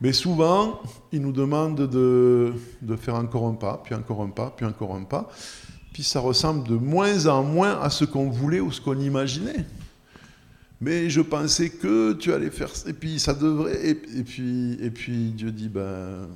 Mais 0.00 0.12
souvent, 0.12 0.80
il 1.12 1.22
nous 1.22 1.32
demande 1.32 1.88
de, 1.88 2.52
de 2.82 2.96
faire 2.96 3.14
encore 3.14 3.46
un 3.46 3.54
pas, 3.54 3.80
puis 3.84 3.94
encore 3.94 4.22
un 4.22 4.30
pas, 4.30 4.52
puis 4.56 4.66
encore 4.66 4.94
un 4.96 5.04
pas. 5.04 5.28
Puis 5.92 6.02
ça 6.02 6.20
ressemble 6.20 6.66
de 6.66 6.74
moins 6.74 7.26
en 7.26 7.42
moins 7.42 7.80
à 7.80 7.90
ce 7.90 8.04
qu'on 8.04 8.28
voulait 8.30 8.60
ou 8.60 8.72
ce 8.72 8.80
qu'on 8.80 8.98
imaginait. 8.98 9.64
Mais 10.80 11.08
je 11.08 11.20
pensais 11.20 11.70
que 11.70 12.14
tu 12.14 12.32
allais 12.32 12.50
faire 12.50 12.70
et 12.88 12.92
puis 12.92 13.20
ça 13.20 13.34
devrait. 13.34 13.86
Et 13.86 13.94
puis, 13.94 14.76
et 14.80 14.90
puis 14.90 15.30
Dieu 15.30 15.52
dit 15.52 15.68
ben, 15.68 16.26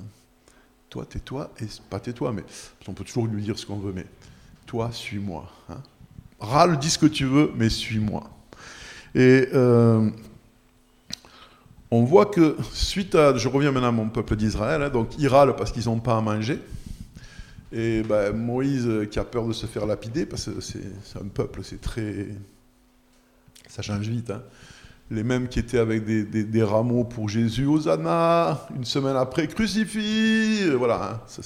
toi, 0.89 1.05
tais-toi, 1.05 1.51
et 1.61 1.65
pas 1.89 1.99
tais-toi, 1.99 2.31
mais 2.31 2.43
on 2.87 2.93
peut 2.93 3.03
toujours 3.03 3.27
lui 3.27 3.41
dire 3.41 3.57
ce 3.59 3.65
qu'on 3.65 3.77
veut, 3.77 3.93
mais 3.93 4.05
toi, 4.65 4.91
suis-moi. 4.91 5.49
Hein. 5.69 5.81
Râle, 6.39 6.77
dis 6.79 6.89
ce 6.89 6.97
que 6.97 7.05
tu 7.05 7.25
veux, 7.25 7.51
mais 7.55 7.69
suis-moi. 7.69 8.29
Et 9.15 9.47
euh, 9.53 10.09
on 11.89 12.03
voit 12.03 12.25
que 12.27 12.57
suite 12.73 13.15
à, 13.15 13.35
je 13.37 13.47
reviens 13.47 13.71
maintenant 13.71 13.89
à 13.89 13.91
mon 13.91 14.09
peuple 14.09 14.35
d'Israël, 14.35 14.81
hein, 14.81 14.89
donc 14.89 15.17
ils 15.17 15.27
râlent 15.27 15.55
parce 15.55 15.71
qu'ils 15.71 15.85
n'ont 15.85 15.99
pas 15.99 16.17
à 16.17 16.21
manger. 16.21 16.59
Et 17.71 18.01
ben, 18.03 18.33
Moïse 18.33 18.87
qui 19.11 19.19
a 19.19 19.25
peur 19.25 19.45
de 19.47 19.53
se 19.53 19.65
faire 19.65 19.85
lapider, 19.85 20.25
parce 20.25 20.45
que 20.45 20.61
c'est 20.61 20.83
c'est 21.03 21.19
un 21.19 21.27
peuple, 21.27 21.61
c'est 21.63 21.81
très. 21.81 22.27
Ça 23.67 23.81
change 23.81 24.07
vite. 24.07 24.29
hein. 24.29 24.41
Les 25.09 25.23
mêmes 25.23 25.47
qui 25.47 25.59
étaient 25.59 25.77
avec 25.77 26.03
des, 26.05 26.63
rameaux 26.63 27.05
pour 27.05 27.29
Jésus, 27.29 27.65
Hosanna, 27.65 28.67
une 28.75 28.83
semaine 28.83 29.15
après, 29.15 29.47
crucifie. 29.47 30.63
euh, 30.63 30.75
Voilà, 30.77 31.11
hein, 31.13 31.21
ça. 31.27 31.41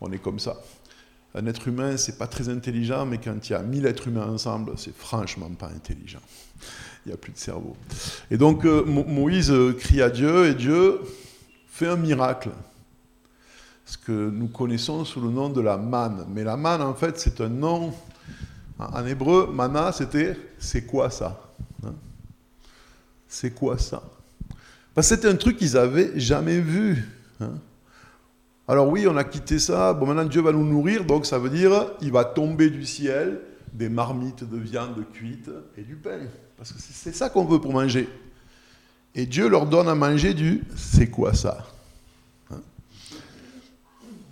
On 0.00 0.10
est 0.10 0.18
comme 0.18 0.38
ça. 0.40 0.56
Un 1.34 1.46
être 1.46 1.68
humain, 1.68 1.96
c'est 1.96 2.18
pas 2.18 2.26
très 2.26 2.48
intelligent, 2.48 3.06
mais 3.06 3.18
quand 3.18 3.48
il 3.48 3.52
y 3.52 3.54
a 3.54 3.62
mille 3.62 3.86
êtres 3.86 4.08
humains 4.08 4.26
ensemble, 4.26 4.72
c'est 4.76 4.96
franchement 4.96 5.48
pas 5.50 5.68
intelligent. 5.68 6.20
Il 7.04 7.10
n'y 7.10 7.14
a 7.14 7.16
plus 7.16 7.32
de 7.32 7.38
cerveau. 7.38 7.76
Et 8.30 8.36
donc 8.36 8.64
euh, 8.64 8.84
Mo- 8.84 9.04
Moïse 9.04 9.50
euh, 9.52 9.72
crie 9.72 10.02
à 10.02 10.10
Dieu, 10.10 10.46
et 10.46 10.54
Dieu 10.54 11.00
fait 11.68 11.86
un 11.86 11.96
miracle 11.96 12.50
ce 13.84 13.96
que 13.96 14.30
nous 14.30 14.48
connaissons 14.48 15.04
sous 15.04 15.20
le 15.20 15.28
nom 15.30 15.48
de 15.50 15.60
la 15.60 15.76
manne. 15.76 16.26
Mais 16.34 16.42
la 16.42 16.56
manne, 16.56 16.82
en 16.82 16.94
fait, 16.94 17.20
c'est 17.20 17.40
un 17.40 17.48
nom. 17.48 17.92
En 18.78 19.06
hébreu, 19.06 19.48
mana, 19.52 19.92
c'était 19.92 20.36
c'est 20.58 20.84
quoi 20.84 21.08
ça? 21.10 21.40
C'est 23.38 23.50
quoi 23.50 23.76
ça? 23.76 24.02
Parce 24.94 25.10
que 25.10 25.14
c'était 25.14 25.28
un 25.28 25.36
truc 25.36 25.58
qu'ils 25.58 25.76
avaient 25.76 26.18
jamais 26.18 26.58
vu. 26.58 27.04
hein. 27.38 27.52
Alors 28.66 28.88
oui, 28.88 29.06
on 29.06 29.14
a 29.18 29.24
quitté 29.24 29.58
ça. 29.58 29.92
Bon, 29.92 30.06
maintenant 30.06 30.24
Dieu 30.24 30.40
va 30.40 30.52
nous 30.52 30.64
nourrir, 30.64 31.04
donc 31.04 31.26
ça 31.26 31.38
veut 31.38 31.50
dire 31.50 31.90
il 32.00 32.10
va 32.12 32.24
tomber 32.24 32.70
du 32.70 32.86
ciel 32.86 33.42
des 33.74 33.90
marmites 33.90 34.42
de 34.42 34.56
viande 34.56 35.04
cuite 35.12 35.50
et 35.76 35.82
du 35.82 35.96
pain. 35.96 36.20
Parce 36.56 36.72
que 36.72 36.78
c'est 36.80 37.14
ça 37.14 37.28
qu'on 37.28 37.44
veut 37.44 37.60
pour 37.60 37.74
manger. 37.74 38.08
Et 39.14 39.26
Dieu 39.26 39.50
leur 39.50 39.66
donne 39.66 39.88
à 39.88 39.94
manger 39.94 40.32
du 40.32 40.64
c'est 40.74 41.08
quoi 41.08 41.34
ça 41.34 41.58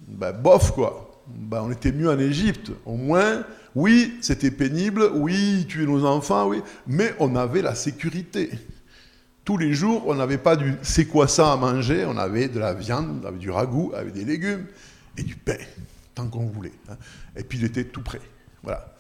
ben, 0.08 0.32
bof 0.32 0.73
quoi. 0.73 1.23
Ben, 1.28 1.61
on 1.62 1.70
était 1.70 1.92
mieux 1.92 2.08
en 2.08 2.18
Égypte. 2.18 2.73
Au 2.87 2.94
moins, 2.94 3.44
oui, 3.75 4.14
c'était 4.23 4.50
pénible, 4.50 5.11
oui, 5.12 5.66
tuer 5.68 5.84
nos 5.84 6.06
enfants, 6.06 6.49
oui, 6.49 6.62
mais 6.87 7.14
on 7.18 7.37
avait 7.37 7.61
la 7.61 7.75
sécurité. 7.75 8.50
Tous 9.44 9.56
les 9.58 9.74
jours, 9.74 10.04
on 10.06 10.14
n'avait 10.14 10.38
pas 10.38 10.56
du 10.56 10.74
c'est 10.82 11.06
quoi 11.06 11.28
ça 11.28 11.52
à 11.52 11.56
manger, 11.56 12.06
on 12.06 12.16
avait 12.16 12.48
de 12.48 12.58
la 12.58 12.72
viande, 12.72 13.20
on 13.22 13.26
avait 13.26 13.38
du 13.38 13.50
ragoût, 13.50 13.92
avec 13.94 14.12
des 14.12 14.24
légumes 14.24 14.66
et 15.18 15.22
du 15.22 15.36
pain, 15.36 15.58
tant 16.14 16.28
qu'on 16.28 16.46
voulait. 16.46 16.72
hein. 16.88 16.96
Et 17.36 17.44
puis 17.44 17.58
il 17.58 17.64
était 17.64 17.84
tout 17.84 18.02
prêt. 18.02 18.20
Voilà. 18.62 18.94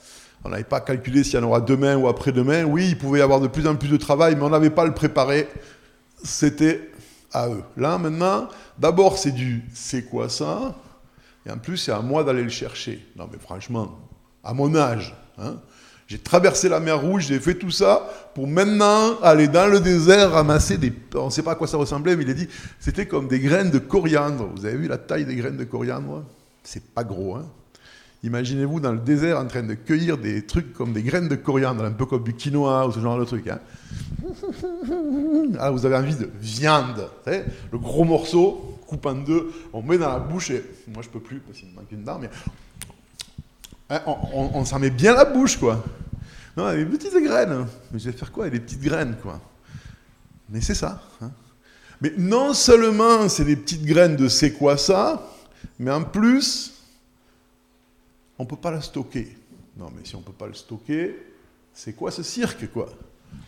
On 0.44 0.50
n'avait 0.50 0.64
pas 0.64 0.80
calculé 0.80 1.24
s'il 1.24 1.34
y 1.34 1.42
en 1.42 1.46
aura 1.46 1.62
demain 1.62 1.96
ou 1.96 2.06
après-demain. 2.06 2.64
Oui, 2.64 2.88
il 2.90 2.98
pouvait 2.98 3.20
y 3.20 3.22
avoir 3.22 3.40
de 3.40 3.48
plus 3.48 3.66
en 3.66 3.76
plus 3.76 3.88
de 3.88 3.96
travail, 3.96 4.36
mais 4.36 4.42
on 4.42 4.50
n'avait 4.50 4.68
pas 4.68 4.84
le 4.84 4.92
préparé. 4.92 5.48
C'était 6.22 6.90
à 7.32 7.48
eux. 7.48 7.62
Là, 7.78 7.96
maintenant, 7.96 8.48
d'abord, 8.78 9.16
c'est 9.16 9.32
du 9.32 9.64
c'est 9.72 10.04
quoi 10.04 10.28
ça 10.28 10.74
et 11.46 11.50
en 11.50 11.58
plus, 11.58 11.76
c'est 11.76 11.92
à 11.92 12.00
moi 12.00 12.24
d'aller 12.24 12.42
le 12.42 12.48
chercher. 12.48 13.06
Non, 13.16 13.28
mais 13.30 13.38
franchement, 13.38 13.98
à 14.42 14.54
mon 14.54 14.74
âge, 14.74 15.14
hein, 15.38 15.56
j'ai 16.06 16.18
traversé 16.18 16.68
la 16.68 16.80
mer 16.80 17.00
Rouge, 17.00 17.26
j'ai 17.28 17.40
fait 17.40 17.54
tout 17.54 17.70
ça 17.70 18.08
pour 18.34 18.46
maintenant 18.46 19.18
aller 19.22 19.48
dans 19.48 19.66
le 19.66 19.80
désert 19.80 20.32
ramasser 20.32 20.76
des. 20.76 20.92
On 21.14 21.26
ne 21.26 21.30
sait 21.30 21.42
pas 21.42 21.52
à 21.52 21.54
quoi 21.54 21.66
ça 21.66 21.78
ressemblait, 21.78 22.14
mais 22.16 22.24
il 22.24 22.30
a 22.30 22.34
dit 22.34 22.48
c'était 22.78 23.06
comme 23.06 23.26
des 23.26 23.40
graines 23.40 23.70
de 23.70 23.78
coriandre. 23.78 24.50
Vous 24.54 24.66
avez 24.66 24.76
vu 24.76 24.86
la 24.86 24.98
taille 24.98 25.24
des 25.24 25.34
graines 25.34 25.56
de 25.56 25.64
coriandre? 25.64 26.24
C'est 26.62 26.84
pas 26.92 27.04
gros, 27.04 27.36
hein. 27.36 27.46
Imaginez-vous 28.22 28.80
dans 28.80 28.92
le 28.92 29.00
désert 29.00 29.38
en 29.38 29.46
train 29.46 29.62
de 29.62 29.74
cueillir 29.74 30.16
des 30.16 30.46
trucs 30.46 30.72
comme 30.72 30.94
des 30.94 31.02
graines 31.02 31.28
de 31.28 31.34
coriandre, 31.36 31.84
un 31.84 31.90
peu 31.90 32.06
comme 32.06 32.24
du 32.24 32.32
quinoa 32.32 32.86
ou 32.86 32.92
ce 32.92 32.98
genre 32.98 33.18
de 33.18 33.24
truc. 33.24 33.48
Hein. 33.48 33.58
Ah, 35.58 35.70
vous 35.70 35.84
avez 35.86 35.96
envie 35.96 36.16
de 36.16 36.28
viande, 36.40 37.08
le 37.26 37.78
gros 37.78 38.04
morceau, 38.04 38.78
coupe 38.86 39.06
en 39.06 39.14
deux, 39.14 39.52
on 39.72 39.82
met 39.82 39.98
dans 39.98 40.08
la 40.08 40.18
bouche 40.18 40.50
et 40.50 40.64
moi 40.88 41.02
je 41.02 41.08
peux 41.08 41.20
plus 41.20 41.38
parce 41.40 41.58
qu'il 41.58 41.68
me 41.68 41.74
manque 41.74 41.92
une 41.92 42.02
dent, 42.02 42.18
on, 43.90 44.16
on- 44.32 44.50
on 44.54 44.64
s'en 44.64 44.78
met 44.78 44.90
bien 44.90 45.14
la 45.14 45.24
bouche 45.24 45.56
quoi. 45.58 45.84
Non, 46.56 46.72
des 46.72 46.84
petites 46.84 47.16
graines. 47.22 47.66
Mais 47.92 47.98
je 47.98 48.10
vais 48.10 48.16
faire 48.16 48.30
quoi 48.32 48.48
des 48.50 48.60
petites 48.60 48.80
graines 48.80 49.16
quoi? 49.22 49.40
Mais 50.50 50.60
c'est 50.60 50.74
ça. 50.74 51.02
hein. 51.20 51.30
Mais 52.00 52.12
non 52.18 52.54
seulement 52.54 53.28
c'est 53.28 53.44
des 53.44 53.56
petites 53.56 53.84
graines 53.84 54.16
de 54.16 54.28
c'est 54.28 54.52
quoi 54.52 54.76
ça, 54.76 55.26
mais 55.78 55.90
en 55.90 56.02
plus 56.04 56.72
on 58.38 58.44
ne 58.44 58.48
peut 58.48 58.56
pas 58.56 58.70
la 58.70 58.80
stocker. 58.80 59.36
Non, 59.76 59.90
mais 59.94 60.02
si 60.04 60.14
on 60.16 60.20
ne 60.20 60.24
peut 60.24 60.32
pas 60.32 60.46
le 60.46 60.54
stocker, 60.54 61.16
c'est 61.72 61.92
quoi 61.94 62.10
ce 62.10 62.22
cirque, 62.22 62.70
quoi? 62.72 62.88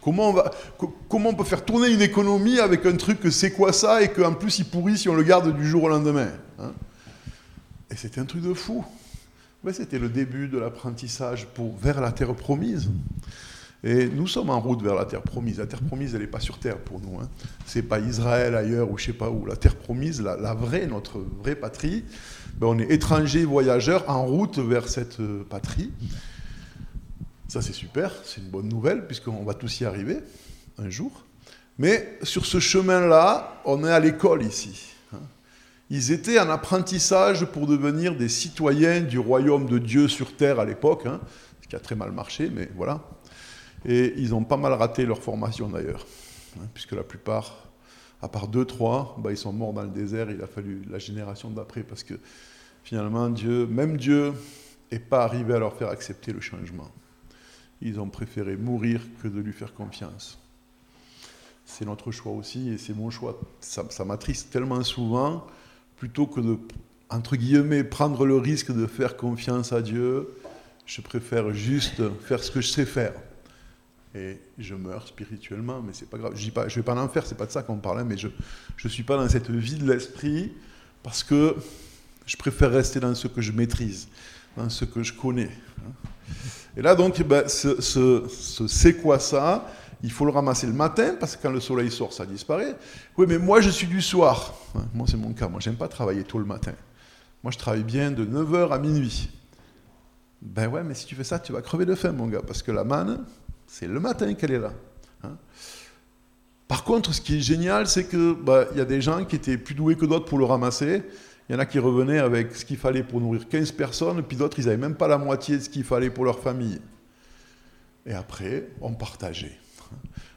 Comment 0.03 0.31
on, 0.31 0.33
va, 0.33 0.51
co- 0.79 0.95
comment 1.09 1.31
on 1.31 1.35
peut 1.35 1.45
faire 1.45 1.65
tourner 1.65 1.89
une 1.91 2.03
économie 2.03 2.59
avec 2.59 2.85
un 2.87 2.97
truc 2.97 3.21
que 3.21 3.31
c'est 3.31 3.53
quoi 3.53 3.73
ça 3.73 4.03
et 4.03 4.13
qu'en 4.13 4.35
plus 4.35 4.59
il 4.59 4.65
pourrit 4.65 4.99
si 4.99 5.09
on 5.09 5.15
le 5.15 5.23
garde 5.23 5.57
du 5.57 5.65
jour 5.69 5.85
au 5.85 5.89
lendemain 5.89 6.29
hein? 6.59 6.73
Et 7.91 7.95
c'était 7.97 8.21
un 8.21 8.25
truc 8.25 8.43
de 8.43 8.53
fou. 8.55 8.85
C'était 9.73 9.99
le 9.99 10.09
début 10.09 10.49
de 10.49 10.59
l'apprentissage 10.59 11.47
pour, 11.47 11.77
vers 11.77 12.01
la 12.01 12.13
terre 12.13 12.35
promise. 12.35 12.89
Et 13.85 14.09
nous 14.09 14.27
sommes 14.27 14.51
en 14.51 14.61
route 14.61 14.83
vers 14.83 14.95
la 14.95 15.05
terre 15.05 15.23
promise. 15.23 15.59
La 15.59 15.67
terre 15.67 15.83
promise, 15.83 16.15
elle 16.15 16.23
n'est 16.23 16.27
pas 16.27 16.41
sur 16.41 16.59
terre 16.59 16.79
pour 16.79 17.01
nous. 17.01 17.21
Hein. 17.21 17.29
C'est 17.67 17.83
pas 17.83 17.99
Israël 17.99 18.55
ailleurs 18.55 18.91
ou 18.91 18.99
je 18.99 19.07
sais 19.07 19.13
pas 19.13 19.31
où. 19.31 19.45
La 19.45 19.57
terre 19.57 19.77
promise, 19.77 20.21
la, 20.21 20.37
la 20.37 20.55
vraie, 20.55 20.87
notre 20.87 21.19
vraie 21.19 21.55
patrie, 21.55 22.05
ben, 22.59 22.69
on 22.69 22.79
est 22.79 22.91
étrangers, 22.91 23.45
voyageurs 23.45 24.09
en 24.09 24.25
route 24.25 24.59
vers 24.59 24.89
cette 24.89 25.21
euh, 25.21 25.45
patrie. 25.49 25.93
Ça, 27.49 27.63
c'est 27.63 27.73
super, 27.73 28.13
c'est 28.25 28.41
une 28.41 28.49
bonne 28.49 28.69
nouvelle, 28.69 29.07
puisqu'on 29.07 29.45
va 29.45 29.55
tous 29.55 29.81
y 29.81 29.85
arriver 29.85 30.19
un 30.79 30.89
jour. 30.89 31.25
Mais 31.79 32.19
sur 32.23 32.47
ce 32.47 32.59
chemin-là, 32.59 33.61
on 33.65 33.85
est 33.85 33.93
à 33.93 34.01
l'école 34.01 34.43
ici. 34.43 34.96
Ils 35.89 36.11
étaient 36.11 36.39
en 36.41 36.51
apprentissage 36.51 37.45
pour 37.45 37.67
devenir 37.67 38.17
des 38.17 38.29
citoyens 38.29 39.01
du 39.01 39.19
royaume 39.19 39.67
de 39.67 39.79
Dieu 39.79 40.09
sur 40.09 40.37
terre 40.37 40.59
à 40.59 40.65
l'époque, 40.65 41.07
hein, 41.07 41.21
ce 41.63 41.69
qui 41.69 41.77
a 41.77 41.81
très 41.81 41.95
mal 41.95 42.11
marché, 42.11 42.51
mais 42.53 42.69
voilà. 42.75 43.05
Et 43.85 44.15
ils 44.17 44.35
ont 44.35 44.43
pas 44.43 44.57
mal 44.57 44.73
raté 44.73 45.07
leur 45.07 45.23
formation 45.23 45.69
d'ailleurs, 45.69 46.05
hein, 46.59 46.67
puisque 46.75 46.93
la 46.93 47.05
plupart, 47.05 47.69
à 48.21 48.29
part 48.29 48.49
deux, 48.49 48.65
trois, 48.65 49.17
bah, 49.21 49.31
ils 49.31 49.37
sont 49.37 49.53
morts 49.53 49.73
dans 49.73 49.83
le 49.83 49.91
désert. 49.91 50.29
Il 50.31 50.43
a 50.43 50.49
fallu 50.49 50.83
la 50.91 50.99
génération 50.99 51.51
d'après, 51.51 51.85
parce 51.85 52.03
que 52.03 52.15
finalement, 52.83 53.29
Dieu, 53.29 53.67
même 53.67 53.97
Dieu, 53.97 54.33
n'est 54.91 54.99
pas 54.99 55.23
arrivé 55.23 55.55
à 55.55 55.59
leur 55.61 55.77
faire 55.77 55.89
accepter 55.89 56.33
le 56.33 56.41
changement. 56.41 56.91
Ils 57.81 58.01
ont 58.01 58.09
préféré 58.09 58.57
mourir 58.57 59.03
que 59.23 59.29
de 59.29 59.39
lui 59.39 59.53
faire 59.53 59.73
confiance. 59.73 60.39
C'est 61.65 61.85
notre 61.85 62.11
choix 62.11 62.33
aussi, 62.33 62.71
et 62.71 62.79
c'est 62.79 62.95
mon 62.95 63.11
choix. 63.11 63.39
Ça 63.61 64.05
m'attriste 64.05 64.51
tellement 64.51 64.83
souvent, 64.83 65.47
plutôt 65.97 66.27
que 66.27 66.41
de, 66.41 66.59
entre 67.11 67.37
guillemets, 67.37 67.85
prendre 67.85 68.27
le 68.27 68.37
risque 68.37 68.73
de 68.73 68.87
faire 68.87 69.17
confiance 69.17 69.73
à 69.73 69.83
Dieu, 69.83 70.29
je 70.87 71.01
préfère 71.01 71.53
juste 71.53 72.03
faire 72.21 72.43
ce 72.43 72.51
que 72.51 72.61
je 72.61 72.69
sais 72.69 72.87
faire. 72.87 73.13
Et 74.15 74.39
je 74.59 74.75
meurs 74.75 75.07
spirituellement, 75.07 75.83
mais 75.83 75.93
c'est 75.93 76.09
pas 76.09 76.17
grave. 76.17 76.33
Je 76.37 76.49
je 76.69 76.75
vais 76.77 76.83
pas 76.83 76.95
en 76.95 76.99
enfer, 76.99 77.27
c'est 77.27 77.37
pas 77.37 77.47
de 77.47 77.51
ça 77.51 77.63
qu'on 77.63 77.77
parle, 77.77 78.01
hein, 78.01 78.05
mais 78.09 78.17
je 78.17 78.29
je 78.77 78.89
suis 78.89 79.03
pas 79.03 79.17
dans 79.17 79.29
cette 79.29 79.51
vie 79.51 79.75
de 79.77 79.91
l'esprit 79.93 80.53
parce 81.03 81.23
que 81.23 81.55
je 82.25 82.37
préfère 82.37 82.71
rester 82.71 82.99
dans 82.99 83.15
ce 83.15 83.29
que 83.29 83.43
je 83.43 83.53
maîtrise, 83.53 84.09
dans 84.57 84.71
ce 84.71 84.85
que 84.87 85.03
je 85.03 85.13
connais. 85.13 85.51
hein. 85.79 85.93
Et 86.77 86.83
là 86.83 86.95
donc, 86.95 87.23
ben, 87.23 87.47
ce 87.49 88.27
c'est 88.69 88.95
quoi 88.97 89.19
ça? 89.19 89.71
Il 90.03 90.13
faut 90.13 90.25
le 90.25 90.31
ramasser 90.31 90.67
le 90.67 90.73
matin 90.73 91.15
parce 91.19 91.37
que 91.37 91.43
quand 91.43 91.51
le 91.51 91.61
soleil 91.61 91.91
sort, 91.91 92.13
ça 92.13 92.27
disparaît. 92.27 92.77
Oui, 93.17 93.27
mais 93.29 93.39
moi 93.39 93.61
je 93.61 93.71
suis 93.71 93.87
du 93.87 94.03
soir. 94.03 94.55
Moi 94.95 95.07
c'est 95.09 95.17
mon 95.17 95.33
cas. 95.33 95.49
Moi 95.49 95.61
j'aime 95.61 95.77
pas 95.77 95.89
travailler 95.89 96.23
tôt 96.25 96.39
le 96.39 96.45
matin. 96.45 96.73
Moi 97.43 97.51
je 97.51 97.59
travaille 97.59 97.85
bien 97.85 98.11
de 98.11 98.25
9h 98.25 98.71
à 98.73 98.79
minuit. 98.79 99.31
Ben 100.43 100.69
ouais, 100.69 100.85
mais 100.85 100.95
si 100.95 101.07
tu 101.07 101.15
fais 101.15 101.25
ça, 101.25 101.39
tu 101.39 101.53
vas 101.53 101.63
crever 101.63 101.87
de 101.87 101.95
faim, 101.95 102.13
mon 102.13 102.27
gars, 102.27 102.43
parce 102.47 102.63
que 102.63 102.71
la 102.71 102.85
manne, 102.85 103.25
c'est 103.67 103.87
le 103.87 103.99
matin 104.01 104.35
qu'elle 104.35 104.53
est 104.53 104.59
là. 104.59 104.73
hein. 105.25 105.37
Par 106.69 106.85
contre, 106.85 107.15
ce 107.15 107.21
qui 107.21 107.37
est 107.37 107.41
génial, 107.41 107.87
c'est 107.87 108.05
que 108.05 108.33
bah, 108.35 108.67
il 108.73 108.79
y 108.79 108.81
a 108.81 108.85
des 108.85 109.01
gens 109.01 109.25
qui 109.25 109.37
étaient 109.37 109.57
plus 109.57 109.75
doués 109.75 109.97
que 109.97 110.05
d'autres 110.05 110.27
pour 110.27 110.39
le 110.39 110.45
ramasser. 110.45 111.03
Il 111.49 111.53
y 111.53 111.57
en 111.57 111.61
a 111.61 111.65
qui 111.67 111.79
revenaient 111.79 112.19
avec 112.19 112.55
ce 112.57 112.65
qu'il 112.65 112.77
fallait 112.77 113.05
pour 113.05 113.21
nourrir 113.21 113.49
15 113.49 113.71
personnes, 113.73 114.23
puis 114.23 114.37
d'autres, 114.37 114.59
ils 114.59 114.65
n'avaient 114.67 114.77
même 114.77 114.97
pas 114.97 115.07
la 115.09 115.17
moitié 115.17 115.57
de 115.59 115.63
ce 115.63 115.69
qu'il 115.71 115.85
fallait 115.85 116.11
pour 116.11 116.25
leur 116.25 116.41
famille. 116.41 116.81
Et 118.05 118.13
après, 118.13 118.69
on 118.81 118.95
partageait. 118.95 119.57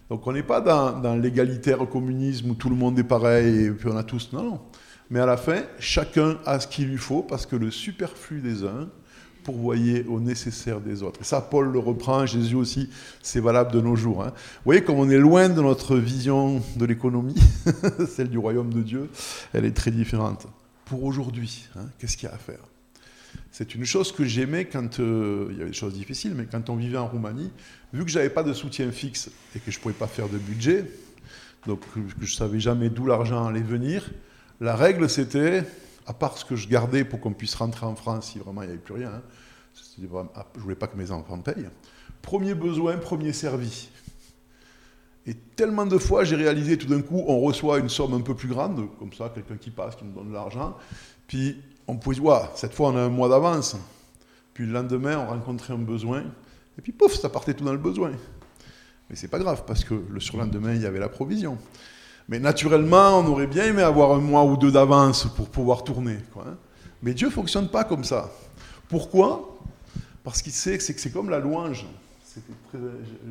Donc 0.09 0.25
on 0.25 0.33
n'est 0.33 0.43
pas 0.43 0.61
dans, 0.61 1.15
l'égalitaire 1.15 1.87
communisme 1.87 2.51
où 2.51 2.55
tout 2.55 2.69
le 2.69 2.75
monde 2.75 2.97
est 2.97 3.03
pareil 3.03 3.65
et 3.65 3.71
puis 3.71 3.89
on 3.91 3.97
a 3.97 4.03
tous. 4.03 4.31
Non, 4.33 4.43
non. 4.43 4.59
Mais 5.09 5.19
à 5.19 5.25
la 5.25 5.37
fin, 5.37 5.63
chacun 5.79 6.37
a 6.45 6.59
ce 6.59 6.67
qu'il 6.67 6.87
lui 6.87 6.97
faut 6.97 7.21
parce 7.21 7.45
que 7.45 7.55
le 7.55 7.71
superflu 7.71 8.41
des 8.41 8.63
uns 8.63 8.89
pourvoyait 9.43 10.05
au 10.05 10.19
nécessaire 10.19 10.79
des 10.79 11.01
autres. 11.01 11.21
Et 11.21 11.23
ça, 11.23 11.41
Paul 11.41 11.71
le 11.71 11.79
reprend, 11.79 12.25
Jésus 12.25 12.55
aussi, 12.55 12.89
c'est 13.21 13.39
valable 13.39 13.71
de 13.71 13.81
nos 13.81 13.95
jours. 13.95 14.23
Hein. 14.23 14.31
Vous 14.35 14.65
voyez, 14.65 14.83
comme 14.83 14.97
on 14.97 15.09
est 15.09 15.17
loin 15.17 15.49
de 15.49 15.61
notre 15.61 15.95
vision 15.95 16.61
de 16.75 16.85
l'économie, 16.85 17.39
celle 18.07 18.29
du 18.29 18.37
royaume 18.37 18.71
de 18.73 18.81
Dieu, 18.81 19.09
elle 19.53 19.65
est 19.65 19.75
très 19.75 19.91
différente. 19.91 20.45
Pour 20.85 21.03
aujourd'hui, 21.03 21.67
hein, 21.75 21.85
qu'est-ce 21.97 22.17
qu'il 22.17 22.29
y 22.29 22.31
a 22.31 22.35
à 22.35 22.37
faire? 22.37 22.59
C'est 23.51 23.75
une 23.75 23.85
chose 23.85 24.11
que 24.11 24.25
j'aimais 24.25 24.65
quand 24.65 24.99
euh, 24.99 25.47
il 25.51 25.57
y 25.57 25.61
avait 25.61 25.71
des 25.71 25.75
choses 25.75 25.93
difficiles, 25.93 26.33
mais 26.35 26.45
quand 26.45 26.69
on 26.69 26.75
vivait 26.75 26.97
en 26.97 27.07
Roumanie, 27.07 27.51
vu 27.93 28.05
que 28.05 28.11
j'avais 28.11 28.29
pas 28.29 28.43
de 28.43 28.53
soutien 28.53 28.91
fixe 28.91 29.29
et 29.55 29.59
que 29.59 29.71
je 29.71 29.79
pouvais 29.79 29.93
pas 29.93 30.07
faire 30.07 30.29
de 30.29 30.37
budget, 30.37 30.85
donc 31.65 31.81
que 31.93 32.25
je 32.25 32.35
savais 32.35 32.59
jamais 32.59 32.89
d'où 32.89 33.05
l'argent 33.05 33.45
allait 33.47 33.61
venir, 33.61 34.09
la 34.61 34.75
règle 34.75 35.09
c'était, 35.09 35.63
à 36.05 36.13
part 36.13 36.37
ce 36.37 36.45
que 36.45 36.55
je 36.55 36.67
gardais 36.67 37.03
pour 37.03 37.19
qu'on 37.19 37.33
puisse 37.33 37.55
rentrer 37.55 37.85
en 37.85 37.95
France 37.95 38.31
si 38.31 38.39
vraiment 38.39 38.61
il 38.61 38.67
n'y 38.67 38.73
avait 38.73 38.81
plus 38.81 38.93
rien, 38.93 39.13
hein, 39.13 39.21
ah, 40.35 40.45
je 40.55 40.59
voulais 40.59 40.75
pas 40.75 40.87
que 40.87 40.97
mes 40.97 41.11
enfants 41.11 41.39
payent. 41.39 41.69
Premier 42.21 42.53
besoin, 42.53 42.97
premier 42.97 43.33
servi. 43.33 43.89
Et 45.25 45.33
tellement 45.33 45.85
de 45.85 45.97
fois, 45.97 46.23
j'ai 46.23 46.35
réalisé 46.35 46.77
tout 46.77 46.87
d'un 46.87 47.01
coup, 47.01 47.23
on 47.27 47.39
reçoit 47.39 47.79
une 47.79 47.89
somme 47.89 48.13
un 48.13 48.21
peu 48.21 48.35
plus 48.35 48.47
grande, 48.47 48.87
comme 48.97 49.13
ça, 49.13 49.29
quelqu'un 49.29 49.57
qui 49.57 49.69
passe, 49.69 49.95
qui 49.95 50.05
nous 50.05 50.13
donne 50.13 50.29
de 50.29 50.33
l'argent, 50.33 50.75
puis 51.27 51.61
on 51.89 51.97
pouvait 51.97 52.19
dire, 52.19 52.49
cette 52.55 52.73
fois 52.73 52.89
on 52.89 52.97
a 52.97 53.01
un 53.01 53.09
mois 53.09 53.29
d'avance. 53.29 53.75
Puis 54.53 54.65
le 54.65 54.73
lendemain, 54.73 55.17
on 55.17 55.27
rencontrait 55.27 55.73
un 55.73 55.79
besoin, 55.79 56.23
et 56.77 56.81
puis 56.81 56.91
pouf, 56.91 57.13
ça 57.15 57.29
partait 57.29 57.53
tout 57.53 57.63
dans 57.63 57.71
le 57.71 57.77
besoin. 57.77 58.11
Mais 59.09 59.15
c'est 59.15 59.27
pas 59.27 59.39
grave, 59.39 59.63
parce 59.65 59.83
que 59.83 59.95
le 60.09 60.19
surlendemain, 60.19 60.75
il 60.75 60.81
y 60.81 60.85
avait 60.85 60.99
la 60.99 61.09
provision. 61.09 61.57
Mais 62.27 62.39
naturellement, 62.39 63.19
on 63.19 63.25
aurait 63.25 63.47
bien 63.47 63.65
aimé 63.65 63.81
avoir 63.81 64.11
un 64.11 64.19
mois 64.19 64.43
ou 64.43 64.55
deux 64.55 64.71
d'avance 64.71 65.25
pour 65.35 65.49
pouvoir 65.49 65.83
tourner. 65.83 66.17
Hein. 66.37 66.57
Mais 67.01 67.13
Dieu 67.13 67.27
ne 67.27 67.33
fonctionne 67.33 67.69
pas 67.69 67.83
comme 67.83 68.03
ça. 68.03 68.29
Pourquoi? 68.87 69.57
Parce 70.23 70.43
qu'il 70.43 70.51
sait 70.51 70.77
que 70.77 70.83
c'est 70.83 71.11
comme 71.11 71.31
la 71.31 71.39
louange. 71.39 71.87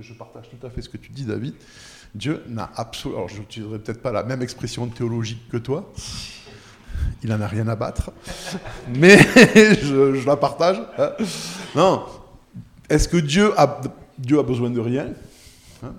je 0.01 0.13
partage 0.15 0.51
tout 0.51 0.67
à 0.67 0.71
fait 0.71 0.83
ce 0.83 0.89
que 0.89 0.97
tu 0.97 1.13
dis, 1.13 1.25
David. 1.25 1.55
Dieu 2.15 2.43
n'a 2.49 2.73
absolument. 2.75 3.19
Alors, 3.19 3.29
je 3.29 3.39
n'utiliserai 3.39 3.79
peut-être 3.79 4.03
pas 4.03 4.11
la 4.11 4.25
même 4.25 4.43
expression 4.43 4.89
théologique 4.89 5.49
que 5.49 5.59
toi, 5.59 5.93
il 7.23 7.31
n'en 7.31 7.41
a 7.41 7.47
rien 7.47 7.67
à 7.69 7.77
battre. 7.77 8.13
Mais 8.97 9.19
je, 9.83 10.25
la 10.27 10.37
partage. 10.37 10.81
Hein. 10.99 11.11
Non. 11.75 12.05
Est-ce 12.89 13.09
que 13.09 13.17
Dieu 13.17 13.53
a, 13.59 13.81
besoin 14.43 14.71
de 14.71 14.81
rien 14.81 15.09
hein? 15.83 15.93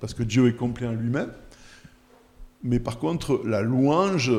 Parce 0.00 0.14
que 0.14 0.22
Dieu 0.22 0.48
est 0.48 0.56
complet 0.56 0.86
en 0.86 0.92
lui-même. 0.92 1.30
Mais 2.62 2.80
par 2.80 2.98
contre, 2.98 3.42
la 3.44 3.62
louange 3.62 4.32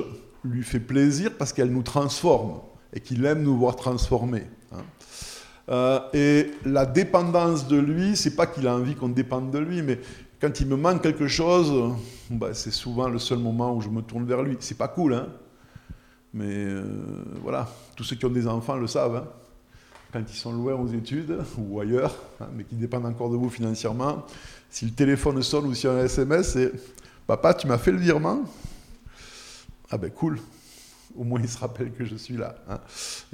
lui 0.43 0.63
fait 0.63 0.79
plaisir 0.79 1.31
parce 1.37 1.53
qu'elle 1.53 1.71
nous 1.71 1.83
transforme 1.83 2.59
et 2.93 2.99
qu'il 2.99 3.25
aime 3.25 3.43
nous 3.43 3.57
voir 3.57 3.75
transformés. 3.75 4.45
Hein. 4.73 4.83
Euh, 5.69 5.99
et 6.13 6.51
la 6.65 6.85
dépendance 6.85 7.67
de 7.67 7.77
lui, 7.77 8.15
c'est 8.15 8.35
pas 8.35 8.47
qu'il 8.47 8.67
a 8.67 8.75
envie 8.75 8.95
qu'on 8.95 9.09
dépende 9.09 9.51
de 9.51 9.59
lui, 9.59 9.81
mais 9.81 9.99
quand 10.39 10.59
il 10.59 10.67
me 10.67 10.77
manque 10.77 11.01
quelque 11.01 11.27
chose, 11.27 11.95
bah, 12.29 12.53
c'est 12.53 12.71
souvent 12.71 13.09
le 13.09 13.19
seul 13.19 13.39
moment 13.39 13.75
où 13.75 13.81
je 13.81 13.89
me 13.89 14.01
tourne 14.01 14.25
vers 14.25 14.43
lui. 14.43 14.57
C'est 14.59 14.77
pas 14.77 14.87
cool, 14.87 15.13
hein 15.13 15.27
mais 16.33 16.65
euh, 16.65 16.83
voilà, 17.41 17.69
tous 17.95 18.03
ceux 18.03 18.15
qui 18.15 18.25
ont 18.25 18.29
des 18.29 18.47
enfants 18.47 18.75
le 18.75 18.87
savent. 18.87 19.15
Hein. 19.15 19.27
Quand 20.11 20.21
ils 20.27 20.35
sont 20.35 20.53
loin 20.53 20.73
aux 20.73 20.87
études 20.87 21.37
ou 21.57 21.79
ailleurs, 21.79 22.15
hein, 22.39 22.47
mais 22.55 22.63
qui 22.63 22.75
dépendent 22.75 23.05
encore 23.05 23.29
de 23.29 23.35
vous 23.35 23.49
financièrement, 23.49 24.25
si 24.69 24.85
le 24.85 24.91
téléphone 24.91 25.41
sonne 25.41 25.65
ou 25.65 25.73
si 25.73 25.87
un 25.87 25.97
SMS, 25.99 26.53
c'est 26.53 26.71
Papa, 27.25 27.53
tu 27.53 27.67
m'as 27.67 27.77
fait 27.77 27.91
le 27.91 27.97
virement? 27.97 28.43
Ah 29.89 29.97
ben 29.97 30.09
cool, 30.11 30.39
au 31.17 31.23
moins 31.23 31.39
il 31.41 31.49
se 31.49 31.57
rappelle 31.57 31.91
que 31.91 32.05
je 32.05 32.15
suis 32.15 32.37
là. 32.37 32.55
Hein. 32.69 32.79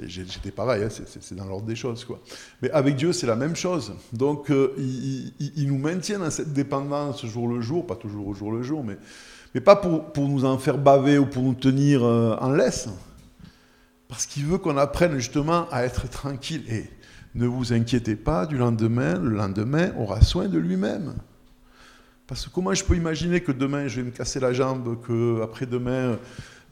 J'étais 0.00 0.50
pareil, 0.50 0.86
c'est 0.88 1.34
dans 1.34 1.44
l'ordre 1.44 1.66
des 1.66 1.76
choses. 1.76 2.04
Quoi. 2.04 2.20
Mais 2.62 2.70
avec 2.70 2.96
Dieu, 2.96 3.12
c'est 3.12 3.26
la 3.26 3.36
même 3.36 3.54
chose. 3.54 3.94
Donc 4.12 4.50
euh, 4.50 4.74
il, 4.78 5.66
nous 5.66 5.78
maintient 5.78 6.18
dans 6.18 6.30
cette 6.30 6.52
dépendance 6.52 7.24
jour 7.26 7.48
le 7.48 7.60
jour, 7.60 7.86
pas 7.86 7.96
toujours 7.96 8.28
au 8.28 8.34
jour 8.34 8.52
le 8.52 8.62
jour, 8.62 8.82
mais 8.82 8.96
mais 9.54 9.60
pas 9.60 9.76
pour, 9.76 10.28
nous 10.28 10.44
en 10.44 10.58
faire 10.58 10.78
baver 10.78 11.16
ou 11.16 11.26
pour 11.26 11.42
nous 11.42 11.54
tenir 11.54 12.04
euh, 12.04 12.36
en 12.40 12.50
laisse, 12.50 12.88
parce 14.08 14.26
qu'il 14.26 14.44
veut 14.44 14.58
qu'on 14.58 14.76
apprenne 14.76 15.14
justement 15.14 15.68
à 15.70 15.84
être 15.84 16.10
tranquille. 16.10 16.64
Et 16.68 16.90
ne 17.34 17.46
vous 17.46 17.72
inquiétez 17.72 18.16
pas 18.16 18.46
du 18.46 18.56
lendemain, 18.56 19.18
le 19.18 19.30
lendemain 19.30 19.92
aura 19.96 20.20
soin 20.22 20.48
de 20.48 20.58
lui-même. 20.58 21.14
Parce 22.26 22.46
que 22.46 22.50
comment 22.50 22.74
je 22.74 22.84
peux 22.84 22.96
imaginer 22.96 23.40
que 23.40 23.52
demain 23.52 23.86
je 23.86 23.96
vais 23.96 24.02
me 24.02 24.10
casser 24.10 24.40
la 24.40 24.52
jambe, 24.52 25.00
que 25.02 25.42
après-demain 25.42 26.18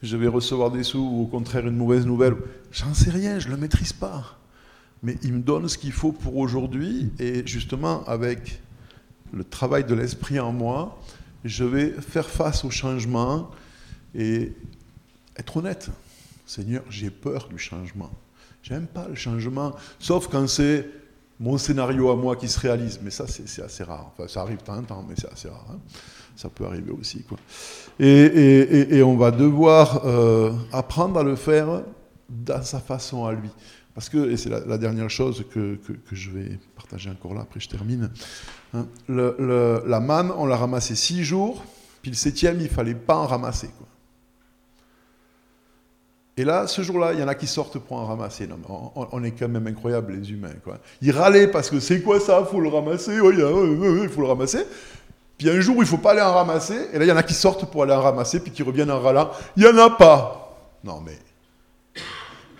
je 0.02 0.16
vais 0.16 0.28
recevoir 0.28 0.70
des 0.70 0.82
sous 0.82 0.98
ou 0.98 1.22
au 1.22 1.26
contraire 1.26 1.66
une 1.66 1.76
mauvaise 1.76 2.06
nouvelle? 2.06 2.36
J'en 2.72 2.94
sais 2.94 3.10
rien, 3.10 3.38
je 3.38 3.48
ne 3.48 3.54
le 3.54 3.60
maîtrise 3.60 3.92
pas. 3.92 4.38
Mais 5.02 5.16
il 5.22 5.34
me 5.34 5.40
donne 5.40 5.68
ce 5.68 5.78
qu'il 5.78 5.92
faut 5.92 6.12
pour 6.12 6.36
aujourd'hui 6.36 7.12
et 7.18 7.46
justement 7.46 8.04
avec 8.04 8.60
le 9.32 9.44
travail 9.44 9.84
de 9.84 9.94
l'esprit 9.94 10.38
en 10.38 10.52
moi, 10.52 10.98
je 11.44 11.64
vais 11.64 11.90
faire 12.00 12.28
face 12.28 12.64
au 12.64 12.70
changement 12.70 13.50
et 14.14 14.52
être 15.36 15.56
honnête. 15.56 15.88
Seigneur, 16.46 16.82
j'ai 16.90 17.10
peur 17.10 17.48
du 17.48 17.58
changement. 17.58 18.10
J'aime 18.62 18.86
pas 18.86 19.08
le 19.08 19.14
changement, 19.14 19.74
sauf 19.98 20.28
quand 20.28 20.46
c'est 20.46 20.88
mon 21.40 21.58
scénario 21.58 22.10
à 22.10 22.16
moi 22.16 22.36
qui 22.36 22.48
se 22.48 22.58
réalise. 22.60 23.00
Mais 23.02 23.10
ça, 23.10 23.26
c'est 23.26 23.62
assez 23.62 23.82
rare. 23.82 24.12
Enfin, 24.12 24.28
ça 24.28 24.42
arrive 24.42 24.58
de 24.58 24.62
temps 24.62 24.76
en 24.76 24.82
temps, 24.82 25.04
mais 25.06 25.14
c'est 25.18 25.30
assez 25.30 25.48
rare. 25.48 25.66
Hein. 25.72 25.78
Ça 26.36 26.48
peut 26.48 26.64
arriver 26.64 26.92
aussi. 26.92 27.24
Quoi. 27.24 27.38
Et, 27.98 29.02
on 29.02 29.16
va 29.16 29.30
devoir 29.30 30.06
euh, 30.06 30.52
apprendre 30.72 31.18
à 31.18 31.22
le 31.22 31.36
faire 31.36 31.82
dans 32.28 32.62
sa 32.62 32.80
façon 32.80 33.26
à 33.26 33.32
lui. 33.32 33.50
Parce 33.94 34.08
que, 34.08 34.30
et 34.30 34.36
c'est 34.36 34.48
la, 34.48 34.78
dernière 34.78 35.10
chose 35.10 35.44
que, 35.50 35.78
je 36.10 36.30
vais 36.30 36.58
partager 36.76 37.10
encore 37.10 37.34
là, 37.34 37.42
après 37.42 37.60
je 37.60 37.68
termine, 37.68 38.10
hein, 38.72 38.86
la 39.08 40.00
manne, 40.00 40.32
on 40.36 40.46
l'a 40.46 40.56
ramassée 40.56 40.94
six 40.94 41.24
jours, 41.24 41.62
puis 42.00 42.10
le 42.10 42.16
septième, 42.16 42.56
il 42.58 42.64
ne 42.64 42.68
fallait 42.68 42.94
pas 42.94 43.16
en 43.16 43.26
ramasser. 43.26 43.68
Quoi. 43.78 43.86
Et 46.38 46.44
là, 46.44 46.66
ce 46.66 46.80
jour-là, 46.80 47.12
il 47.12 47.20
y 47.20 47.22
en 47.22 47.28
a 47.28 47.34
qui 47.34 47.46
sortent 47.46 47.78
pour 47.78 47.98
en 47.98 48.06
ramasser. 48.06 48.48
On, 48.94 49.22
est 49.22 49.32
quand 49.32 49.48
même 49.48 49.66
incroyables, 49.66 50.14
les 50.14 50.32
humains. 50.32 50.54
Quoi. 50.64 50.78
Ils 51.02 51.12
râlaient 51.12 51.48
parce 51.48 51.68
que 51.68 51.78
c'est 51.78 52.00
quoi 52.00 52.18
ça, 52.20 52.42
faut 52.44 52.60
le 52.60 52.70
ramasser, 52.70 53.12
il 53.12 54.08
faut 54.08 54.22
le 54.22 54.26
ramasser. 54.26 54.64
Puis 55.36 55.50
un 55.50 55.60
jour, 55.60 55.76
il 55.76 55.80
ne 55.80 55.84
faut 55.84 55.98
pas 55.98 56.12
aller 56.12 56.22
en 56.22 56.32
ramasser, 56.32 56.88
et 56.92 56.98
là, 56.98 57.04
il 57.04 57.08
y 57.08 57.12
en 57.12 57.16
a 57.16 57.22
qui 57.22 57.34
sortent 57.34 57.70
pour 57.70 57.82
aller 57.82 57.92
en 57.92 58.00
ramasser, 58.00 58.40
puis 58.40 58.50
qui 58.50 58.62
reviennent 58.62 58.90
en 58.90 59.00
râlant, 59.00 59.30
il 59.56 59.64
n'y 59.64 59.68
en 59.68 59.76
a 59.76 59.90
pas. 59.90 60.56
Non, 60.82 61.00
mais 61.00 61.18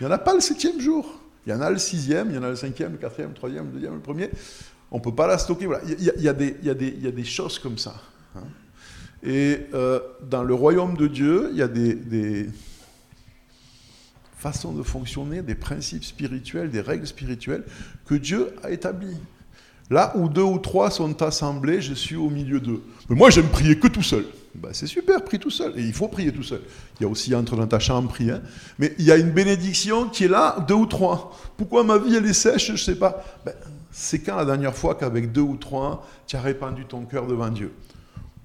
il 0.00 0.06
n'y 0.06 0.12
en 0.12 0.14
a 0.14 0.18
pas 0.18 0.34
le 0.34 0.40
septième 0.40 0.80
jour. 0.80 1.21
Il 1.46 1.50
y 1.50 1.52
en 1.52 1.60
a 1.60 1.70
le 1.70 1.78
sixième, 1.78 2.30
il 2.30 2.36
y 2.36 2.38
en 2.38 2.42
a 2.42 2.50
le 2.50 2.56
cinquième, 2.56 2.92
le 2.92 2.98
quatrième, 2.98 3.30
le 3.30 3.34
troisième, 3.34 3.66
le 3.66 3.72
deuxième, 3.72 3.94
le 3.94 4.00
premier. 4.00 4.30
On 4.90 4.98
ne 4.98 5.02
peut 5.02 5.14
pas 5.14 5.26
la 5.26 5.38
stocker. 5.38 5.66
Voilà. 5.66 5.82
Il, 5.86 6.02
y 6.02 6.28
a, 6.28 6.32
des, 6.34 7.24
choses 7.24 7.58
comme 7.58 7.78
ça. 7.78 7.94
Hein. 8.36 8.44
Et 9.22 9.60
euh, 9.74 10.00
dans 10.28 10.44
le 10.44 10.54
royaume 10.54 10.96
de 10.96 11.06
Dieu, 11.06 11.48
il 11.52 11.58
y 11.58 11.62
a 11.62 11.68
des, 11.68 12.48
façons 14.36 14.72
de 14.72 14.82
fonctionner, 14.82 15.42
des 15.42 15.54
principes 15.54 16.04
spirituels, 16.04 16.70
des 16.70 16.80
règles 16.80 17.06
spirituelles 17.06 17.64
que 18.04 18.14
Dieu 18.14 18.54
a 18.62 18.70
établies. 18.70 19.16
Là 19.88 20.12
où 20.16 20.28
deux 20.28 20.42
ou 20.42 20.58
trois 20.58 20.90
sont 20.90 21.22
assemblés, 21.22 21.80
je 21.80 21.94
suis 21.94 22.16
au 22.16 22.28
milieu 22.28 22.60
d'eux. 22.60 22.82
Mais 23.08 23.16
moi, 23.16 23.30
j'aime 23.30 23.48
prier 23.48 23.78
que 23.78 23.88
tout 23.88 24.02
seul. 24.02 24.24
Ben, 24.54 24.70
c'est 24.72 24.86
super, 24.86 25.24
prie 25.24 25.38
tout 25.38 25.50
seul. 25.50 25.78
Et 25.78 25.82
il 25.82 25.94
faut 25.94 26.08
prier 26.08 26.32
tout 26.32 26.42
seul. 26.42 26.60
Il 27.00 27.04
y 27.04 27.06
a 27.06 27.08
aussi 27.08 27.34
entre 27.34 27.56
dans 27.56 27.66
ta 27.66 27.78
chambre, 27.78 28.08
prie. 28.08 28.30
Hein. 28.30 28.42
Mais 28.78 28.94
il 28.98 29.04
y 29.04 29.10
a 29.10 29.16
une 29.16 29.30
bénédiction 29.30 30.08
qui 30.08 30.24
est 30.24 30.28
là, 30.28 30.64
deux 30.68 30.74
ou 30.74 30.86
trois. 30.86 31.36
Pourquoi 31.56 31.84
ma 31.84 31.98
vie, 31.98 32.16
elle 32.16 32.26
est 32.26 32.34
sèche 32.34 32.66
Je 32.66 32.72
ne 32.72 32.76
sais 32.76 32.96
pas. 32.96 33.24
Ben, 33.46 33.54
c'est 33.90 34.20
quand 34.20 34.36
la 34.36 34.44
dernière 34.44 34.74
fois 34.74 34.94
qu'avec 34.94 35.32
deux 35.32 35.40
ou 35.40 35.56
trois, 35.56 36.06
tu 36.26 36.36
as 36.36 36.40
répandu 36.40 36.84
ton 36.84 37.04
cœur 37.04 37.26
devant 37.26 37.48
Dieu? 37.48 37.72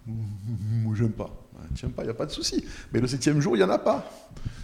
Moi, 0.05 0.95
j'aime 0.95 1.11
pas. 1.11 1.29
Ben, 1.53 1.67
Tiens 1.75 1.89
pas, 1.89 2.03
il 2.03 2.05
n'y 2.05 2.11
a 2.11 2.15
pas 2.15 2.25
de 2.25 2.31
souci. 2.31 2.65
Mais 2.93 3.01
le 3.01 3.07
septième 3.07 3.41
jour, 3.41 3.55
il 3.55 3.59
n'y 3.59 3.65
en 3.65 3.69
a 3.69 3.79
pas. 3.79 4.09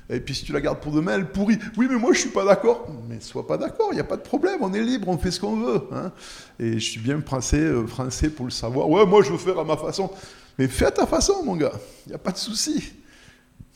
Et 0.09 0.19
puis 0.19 0.35
si 0.35 0.43
tu 0.43 0.51
la 0.51 0.61
gardes 0.61 0.79
pour 0.79 0.91
demain, 0.91 1.15
elle 1.15 1.31
pourrit. 1.31 1.59
Oui, 1.77 1.87
mais 1.89 1.97
moi 1.97 2.13
je 2.13 2.19
suis 2.19 2.29
pas 2.29 2.45
d'accord. 2.45 2.87
Mais 3.07 3.19
sois 3.19 3.47
pas 3.47 3.57
d'accord, 3.57 3.89
il 3.91 3.95
n'y 3.95 4.01
a 4.01 4.05
pas 4.05 4.17
de 4.17 4.21
problème, 4.21 4.59
on 4.61 4.73
est 4.73 4.83
libre, 4.83 5.07
on 5.07 5.17
fait 5.17 5.31
ce 5.31 5.39
qu'on 5.39 5.55
veut. 5.55 5.81
Hein. 5.91 6.11
Et 6.59 6.73
je 6.73 6.91
suis 6.91 6.99
bien 6.99 7.21
français, 7.21 7.59
euh, 7.59 7.87
français 7.87 8.29
pour 8.29 8.45
le 8.45 8.51
savoir. 8.51 8.89
Ouais, 8.89 9.05
moi 9.05 9.23
je 9.23 9.31
veux 9.31 9.37
faire 9.37 9.59
à 9.59 9.63
ma 9.63 9.77
façon. 9.77 10.11
Mais 10.59 10.67
fais 10.67 10.85
à 10.85 10.91
ta 10.91 11.05
façon, 11.05 11.43
mon 11.43 11.55
gars, 11.55 11.73
il 12.05 12.09
n'y 12.09 12.15
a 12.15 12.19
pas 12.19 12.31
de 12.31 12.37
souci. 12.37 12.93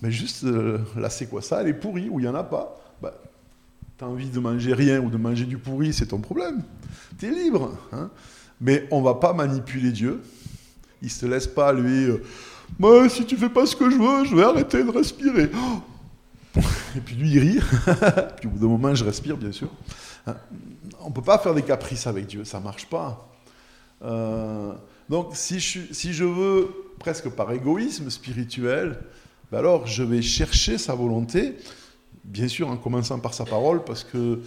Mais 0.02 0.12
juste, 0.12 0.44
euh, 0.44 0.80
là 0.96 1.10
c'est 1.10 1.28
quoi 1.28 1.42
ça? 1.42 1.62
Elle 1.62 1.70
est 1.70 1.74
pourrie 1.74 2.10
ou 2.10 2.20
il 2.20 2.24
n'y 2.24 2.30
en 2.30 2.36
a 2.36 2.44
pas? 2.44 2.78
Bah, 3.02 3.14
Tu 3.98 4.04
envie 4.04 4.30
de 4.30 4.40
manger 4.40 4.74
rien 4.74 5.00
ou 5.00 5.10
de 5.10 5.18
manger 5.18 5.46
du 5.46 5.58
pourri, 5.58 5.94
c'est 5.94 6.08
ton 6.08 6.20
problème. 6.20 6.62
Tu 7.20 7.28
es 7.28 7.32
libre. 7.32 7.76
Hein. 7.94 8.10
Mais 8.60 8.88
on 8.92 9.02
va 9.02 9.16
pas 9.16 9.34
manipuler 9.34 9.92
Dieu. 9.92 10.22
Il 11.02 11.06
ne 11.06 11.12
se 11.12 11.26
laisse 11.26 11.48
pas, 11.48 11.74
lui, 11.74 12.06
euh, 12.06 12.24
moi, 12.80 13.08
si 13.10 13.26
tu 13.26 13.38
fais 13.38 13.50
pas 13.50 13.66
ce 13.66 13.76
que 13.76 13.90
je 13.90 13.96
veux, 13.98 14.26
je 14.26 14.36
vais 14.36 14.44
arrêter 14.44 14.84
de 14.84 14.90
respirer. 14.90 15.50
Oh 15.56 15.82
Et 16.96 17.00
puis 17.00 17.16
lui, 17.16 17.32
il 17.32 17.40
rit. 17.40 17.60
puis 18.38 18.48
au 18.48 18.52
bout 18.52 18.60
d'un 18.60 18.68
moment, 18.68 18.94
je 18.96 19.04
respire, 19.04 19.38
bien 19.38 19.52
sûr. 19.52 19.70
Hein. 20.26 20.36
On 21.02 21.10
ne 21.10 21.14
peut 21.14 21.22
pas 21.22 21.38
faire 21.38 21.54
des 21.54 21.62
caprices 21.62 22.08
avec 22.08 22.28
Dieu, 22.28 22.44
ça 22.44 22.60
ne 22.60 22.64
marche 22.64 22.88
pas. 22.88 23.30
Euh, 24.04 24.74
donc, 25.10 25.32
si 25.34 25.60
je, 25.60 26.24
veux, 26.24 26.70
presque 27.00 27.30
par 27.30 27.52
égoïsme 27.52 28.10
spirituel, 28.10 29.00
ben 29.52 29.60
alors 29.60 29.88
je 29.88 30.04
vais 30.04 30.22
chercher 30.22 30.78
sa 30.78 30.94
volonté, 30.94 31.56
bien 32.26 32.50
sûr 32.50 32.68
en 32.68 32.76
commençant 32.76 33.20
par 33.20 33.34
sa 33.34 33.46
parole, 33.46 33.84
parce 33.86 34.04
que 34.04 34.42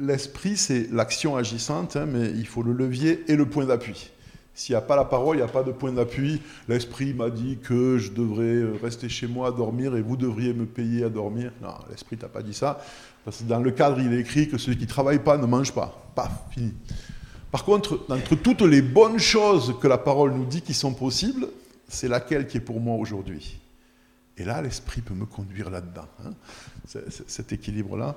l'esprit, 0.00 0.56
c'est 0.56 0.90
l'action 0.90 1.36
agissante, 1.36 1.96
hein, 1.96 2.06
mais 2.06 2.30
il 2.30 2.46
faut 2.46 2.62
le 2.62 2.72
levier 2.72 3.24
et 3.28 3.36
le 3.36 3.46
point 3.46 3.66
d'appui. 3.66 4.10
S'il 4.56 4.72
n'y 4.72 4.78
a 4.78 4.80
pas 4.80 4.96
la 4.96 5.04
parole, 5.04 5.36
il 5.36 5.40
n'y 5.40 5.44
a 5.44 5.48
pas 5.48 5.62
de 5.62 5.70
point 5.70 5.92
d'appui. 5.92 6.40
L'esprit 6.66 7.12
m'a 7.12 7.28
dit 7.28 7.58
que 7.62 7.98
je 7.98 8.10
devrais 8.10 8.64
rester 8.82 9.10
chez 9.10 9.26
moi 9.26 9.48
à 9.48 9.52
dormir 9.52 9.94
et 9.96 10.00
vous 10.00 10.16
devriez 10.16 10.54
me 10.54 10.64
payer 10.64 11.04
à 11.04 11.10
dormir. 11.10 11.52
Non, 11.62 11.74
l'esprit 11.90 12.16
t'a 12.16 12.28
pas 12.28 12.42
dit 12.42 12.54
ça. 12.54 12.82
Parce 13.26 13.38
que 13.38 13.44
dans 13.44 13.60
le 13.60 13.70
cadre, 13.70 14.00
il 14.00 14.14
est 14.14 14.20
écrit 14.20 14.48
que 14.48 14.56
celui 14.56 14.78
qui 14.78 14.84
ne 14.84 14.88
travaille 14.88 15.18
pas 15.18 15.36
ne 15.36 15.44
mange 15.44 15.74
pas. 15.74 16.10
Paf, 16.14 16.32
fini. 16.52 16.72
Par 17.52 17.64
contre, 17.64 18.06
d'entre 18.08 18.34
toutes 18.34 18.62
les 18.62 18.80
bonnes 18.80 19.18
choses 19.18 19.74
que 19.78 19.88
la 19.88 19.98
parole 19.98 20.32
nous 20.32 20.46
dit 20.46 20.62
qui 20.62 20.72
sont 20.72 20.94
possibles, 20.94 21.48
c'est 21.86 22.08
laquelle 22.08 22.46
qui 22.46 22.56
est 22.56 22.60
pour 22.60 22.80
moi 22.80 22.96
aujourd'hui 22.96 23.58
Et 24.38 24.44
là, 24.44 24.62
l'esprit 24.62 25.02
peut 25.02 25.14
me 25.14 25.26
conduire 25.26 25.68
là-dedans, 25.68 26.08
hein, 26.24 26.30
cet 27.26 27.52
équilibre-là. 27.52 28.16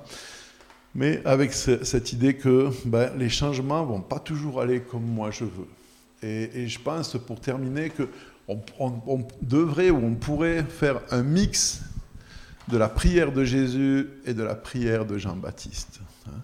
Mais 0.94 1.20
avec 1.26 1.52
cette 1.52 2.14
idée 2.14 2.34
que 2.34 2.70
ben, 2.86 3.12
les 3.18 3.28
changements 3.28 3.84
vont 3.84 4.00
pas 4.00 4.20
toujours 4.20 4.62
aller 4.62 4.80
comme 4.80 5.04
moi 5.04 5.30
je 5.30 5.44
veux. 5.44 5.68
Et, 6.22 6.68
je 6.68 6.78
pense, 6.78 7.16
pour 7.18 7.40
terminer, 7.40 7.90
qu'on 7.90 8.62
on, 8.78 9.26
devrait 9.42 9.90
ou 9.90 10.04
on 10.04 10.14
pourrait 10.14 10.64
faire 10.64 11.00
un 11.10 11.22
mix 11.22 11.82
de 12.68 12.76
la 12.76 12.88
prière 12.88 13.32
de 13.32 13.44
Jésus 13.44 14.08
et 14.26 14.34
de 14.34 14.42
la 14.42 14.54
prière 14.54 15.06
de 15.06 15.16
Jean-Baptiste. 15.18 16.00
Hein. 16.26 16.40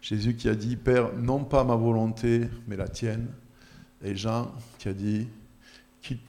Jésus 0.00 0.34
qui 0.34 0.48
a 0.48 0.54
dit, 0.54 0.76
Père, 0.76 1.12
non 1.14 1.44
pas 1.44 1.62
ma 1.62 1.76
volonté, 1.76 2.48
mais 2.66 2.76
la 2.76 2.88
tienne. 2.88 3.28
Et 4.02 4.16
Jean 4.16 4.52
qui 4.78 4.88
a 4.88 4.92
dit, 4.92 5.28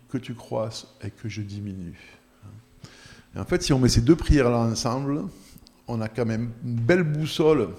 que 0.10 0.18
tu 0.18 0.34
croisses 0.34 0.88
et 1.04 1.12
que 1.12 1.30
je 1.30 1.42
diminue. 1.42 2.00
Et 3.36 3.40
en 3.40 3.46
fait, 3.46 3.62
si 3.62 3.74
on 3.74 3.80
met 3.80 3.90
ces 3.90 4.02
deux 4.02 4.16
prières-là 4.16 4.60
ensemble, 4.60 5.24
on 5.88 6.02
a 6.02 6.08
quand 6.08 6.26
même 6.26 6.52
une 6.64 6.76
belle 6.76 7.04
boussole 7.04 7.70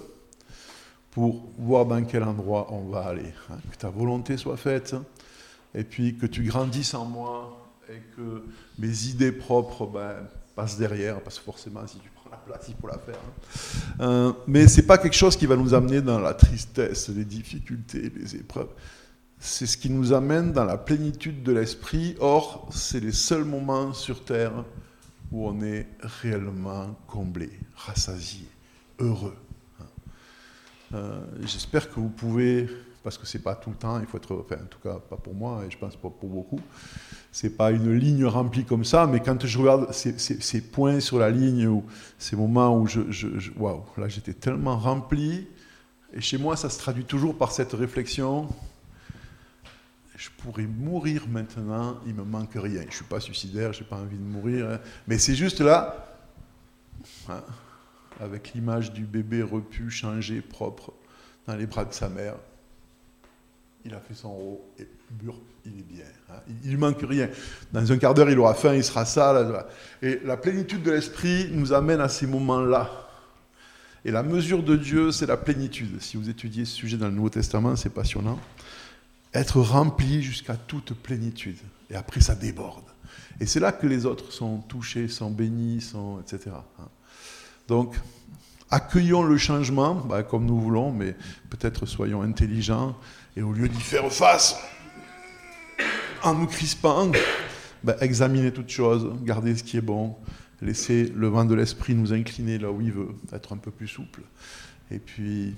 pour 1.11 1.51
voir 1.57 1.85
dans 1.85 2.03
quel 2.03 2.23
endroit 2.23 2.67
on 2.71 2.89
va 2.89 3.01
aller. 3.05 3.33
Hein. 3.49 3.57
que 3.71 3.77
ta 3.77 3.89
volonté 3.89 4.37
soit 4.37 4.57
faite, 4.57 4.95
et 5.73 5.83
puis 5.83 6.17
que 6.17 6.25
tu 6.25 6.43
grandisses 6.43 6.93
en 6.93 7.05
moi, 7.05 7.71
et 7.89 8.01
que 8.15 8.43
mes 8.77 9.05
idées 9.05 9.31
propres 9.31 9.87
ben, 9.87 10.15
passent 10.55 10.77
derrière, 10.77 11.21
parce 11.21 11.39
que 11.39 11.43
forcément, 11.43 11.85
si 11.87 11.97
tu 11.99 12.09
prends 12.13 12.29
la 12.29 12.37
place, 12.37 12.65
il 12.67 12.75
faut 12.79 12.87
la 12.87 12.99
faire. 12.99 13.15
Hein. 13.15 14.01
Euh, 14.01 14.33
mais 14.47 14.67
ce 14.67 14.81
n'est 14.81 14.87
pas 14.87 14.97
quelque 14.97 15.15
chose 15.15 15.35
qui 15.35 15.45
va 15.45 15.55
nous 15.55 15.73
amener 15.73 16.01
dans 16.01 16.19
la 16.19 16.33
tristesse, 16.33 17.09
les 17.09 17.25
difficultés, 17.25 18.11
les 18.15 18.35
épreuves. 18.35 18.69
C'est 19.39 19.65
ce 19.65 19.77
qui 19.77 19.89
nous 19.89 20.11
amène 20.11 20.51
dans 20.51 20.65
la 20.65 20.77
plénitude 20.77 21.43
de 21.43 21.53
l'esprit. 21.53 22.15
Or, 22.19 22.67
c'est 22.71 22.99
les 22.99 23.13
seuls 23.13 23.45
moments 23.45 23.93
sur 23.93 24.25
Terre 24.25 24.65
où 25.31 25.47
on 25.47 25.61
est 25.61 25.87
réellement 26.01 26.95
comblé, 27.07 27.49
rassasié, 27.75 28.45
heureux. 28.99 29.35
Euh, 30.93 31.19
j'espère 31.41 31.89
que 31.89 31.99
vous 31.99 32.09
pouvez, 32.09 32.67
parce 33.03 33.17
que 33.17 33.27
c'est 33.27 33.43
pas 33.43 33.55
tout 33.55 33.69
le 33.69 33.75
temps, 33.75 33.99
il 33.99 34.07
faut 34.07 34.17
être, 34.17 34.33
enfin 34.33 34.63
en 34.63 34.67
tout 34.67 34.79
cas 34.79 34.95
pas 34.95 35.17
pour 35.17 35.35
moi 35.35 35.63
et 35.65 35.71
je 35.71 35.77
pense 35.77 35.95
pas 35.95 36.09
pour 36.09 36.29
beaucoup, 36.29 36.59
c'est 37.31 37.55
pas 37.55 37.71
une 37.71 37.93
ligne 37.93 38.25
remplie 38.25 38.65
comme 38.65 38.83
ça, 38.83 39.05
mais 39.05 39.19
quand 39.19 39.45
je 39.45 39.59
regarde 39.59 39.93
ces, 39.93 40.61
points 40.61 40.99
sur 40.99 41.19
la 41.19 41.29
ligne 41.29 41.81
ces 42.17 42.35
moments 42.35 42.75
où 42.75 42.87
je, 42.87 43.01
waouh, 43.55 43.83
là 43.97 44.07
j'étais 44.07 44.33
tellement 44.33 44.77
rempli, 44.77 45.47
et 46.13 46.21
chez 46.21 46.39
moi 46.39 46.55
ça 46.55 46.69
se 46.69 46.79
traduit 46.79 47.05
toujours 47.05 47.37
par 47.37 47.51
cette 47.51 47.73
réflexion. 47.73 48.49
Je 50.15 50.29
pourrais 50.37 50.65
mourir 50.65 51.29
maintenant, 51.29 51.97
il 52.05 52.13
me 52.13 52.25
manque 52.25 52.55
rien. 52.55 52.81
Je 52.89 52.95
suis 52.95 53.05
pas 53.05 53.21
suicidaire, 53.21 53.71
j'ai 53.71 53.85
pas 53.85 53.95
envie 53.95 54.17
de 54.17 54.21
mourir, 54.21 54.69
hein. 54.69 54.79
mais 55.07 55.17
c'est 55.17 55.35
juste 55.35 55.61
là. 55.61 56.17
Hein, 57.29 57.41
avec 58.19 58.53
l'image 58.53 58.91
du 58.91 59.05
bébé 59.05 59.41
repu, 59.41 59.89
changé, 59.89 60.41
propre, 60.41 60.93
dans 61.47 61.55
les 61.55 61.65
bras 61.65 61.85
de 61.85 61.93
sa 61.93 62.09
mère. 62.09 62.35
Il 63.85 63.93
a 63.93 63.99
fait 63.99 64.13
son 64.13 64.33
rôle 64.33 64.57
et 64.77 64.87
bur, 65.11 65.35
il 65.65 65.79
est 65.79 65.83
bien. 65.83 66.05
Hein. 66.29 66.39
Il 66.65 66.73
ne 66.73 66.77
manque 66.77 67.01
rien. 67.01 67.29
Dans 67.71 67.89
un 67.91 67.97
quart 67.97 68.13
d'heure, 68.13 68.29
il 68.29 68.37
aura 68.37 68.53
faim, 68.53 68.75
il 68.75 68.83
sera 68.83 69.05
sale. 69.05 69.65
Et 70.01 70.19
la 70.25 70.35
plénitude 70.35 70.83
de 70.83 70.91
l'esprit 70.91 71.49
nous 71.51 71.71
amène 71.71 72.01
à 72.01 72.09
ces 72.09 72.27
moments-là. 72.27 73.07
Et 74.05 74.11
la 74.11 74.23
mesure 74.23 74.63
de 74.63 74.75
Dieu, 74.75 75.11
c'est 75.11 75.25
la 75.25 75.37
plénitude. 75.37 76.01
Si 76.01 76.17
vous 76.17 76.29
étudiez 76.29 76.65
ce 76.65 76.75
sujet 76.75 76.97
dans 76.97 77.07
le 77.07 77.13
Nouveau 77.13 77.29
Testament, 77.29 77.75
c'est 77.75 77.89
passionnant. 77.89 78.39
Être 79.33 79.61
rempli 79.61 80.21
jusqu'à 80.21 80.55
toute 80.55 80.93
plénitude. 80.93 81.57
Et 81.89 81.95
après, 81.95 82.21
ça 82.21 82.35
déborde. 82.35 82.85
Et 83.39 83.45
c'est 83.45 83.59
là 83.59 83.71
que 83.71 83.87
les 83.87 84.05
autres 84.05 84.31
sont 84.31 84.57
touchés, 84.57 85.07
sont 85.07 85.31
bénis, 85.31 85.81
sont, 85.81 86.19
etc. 86.21 86.51
Donc, 87.69 87.95
accueillons 88.71 89.23
le 89.23 89.37
changement 89.37 89.93
bah, 89.93 90.23
comme 90.23 90.45
nous 90.45 90.59
voulons, 90.59 90.91
mais 90.91 91.15
peut-être 91.51 91.85
soyons 91.85 92.23
intelligents 92.23 92.97
et 93.37 93.43
au 93.43 93.53
lieu 93.53 93.69
d'y 93.69 93.79
faire 93.79 94.11
face 94.11 94.57
en 96.23 96.33
nous 96.33 96.47
crispant, 96.47 97.11
bah, 97.83 97.95
examiner 98.01 98.51
toutes 98.51 98.71
choses, 98.71 99.07
garder 99.23 99.55
ce 99.55 99.63
qui 99.63 99.77
est 99.77 99.81
bon, 99.81 100.15
laisser 100.61 101.13
le 101.15 101.27
vent 101.27 101.45
de 101.45 101.53
l'esprit 101.53 101.93
nous 101.93 102.11
incliner 102.11 102.57
là 102.57 102.71
où 102.71 102.81
il 102.81 102.91
veut, 102.91 103.09
être 103.31 103.53
un 103.53 103.57
peu 103.57 103.69
plus 103.69 103.87
souple. 103.87 104.21
Et 104.89 104.97
puis, 104.97 105.53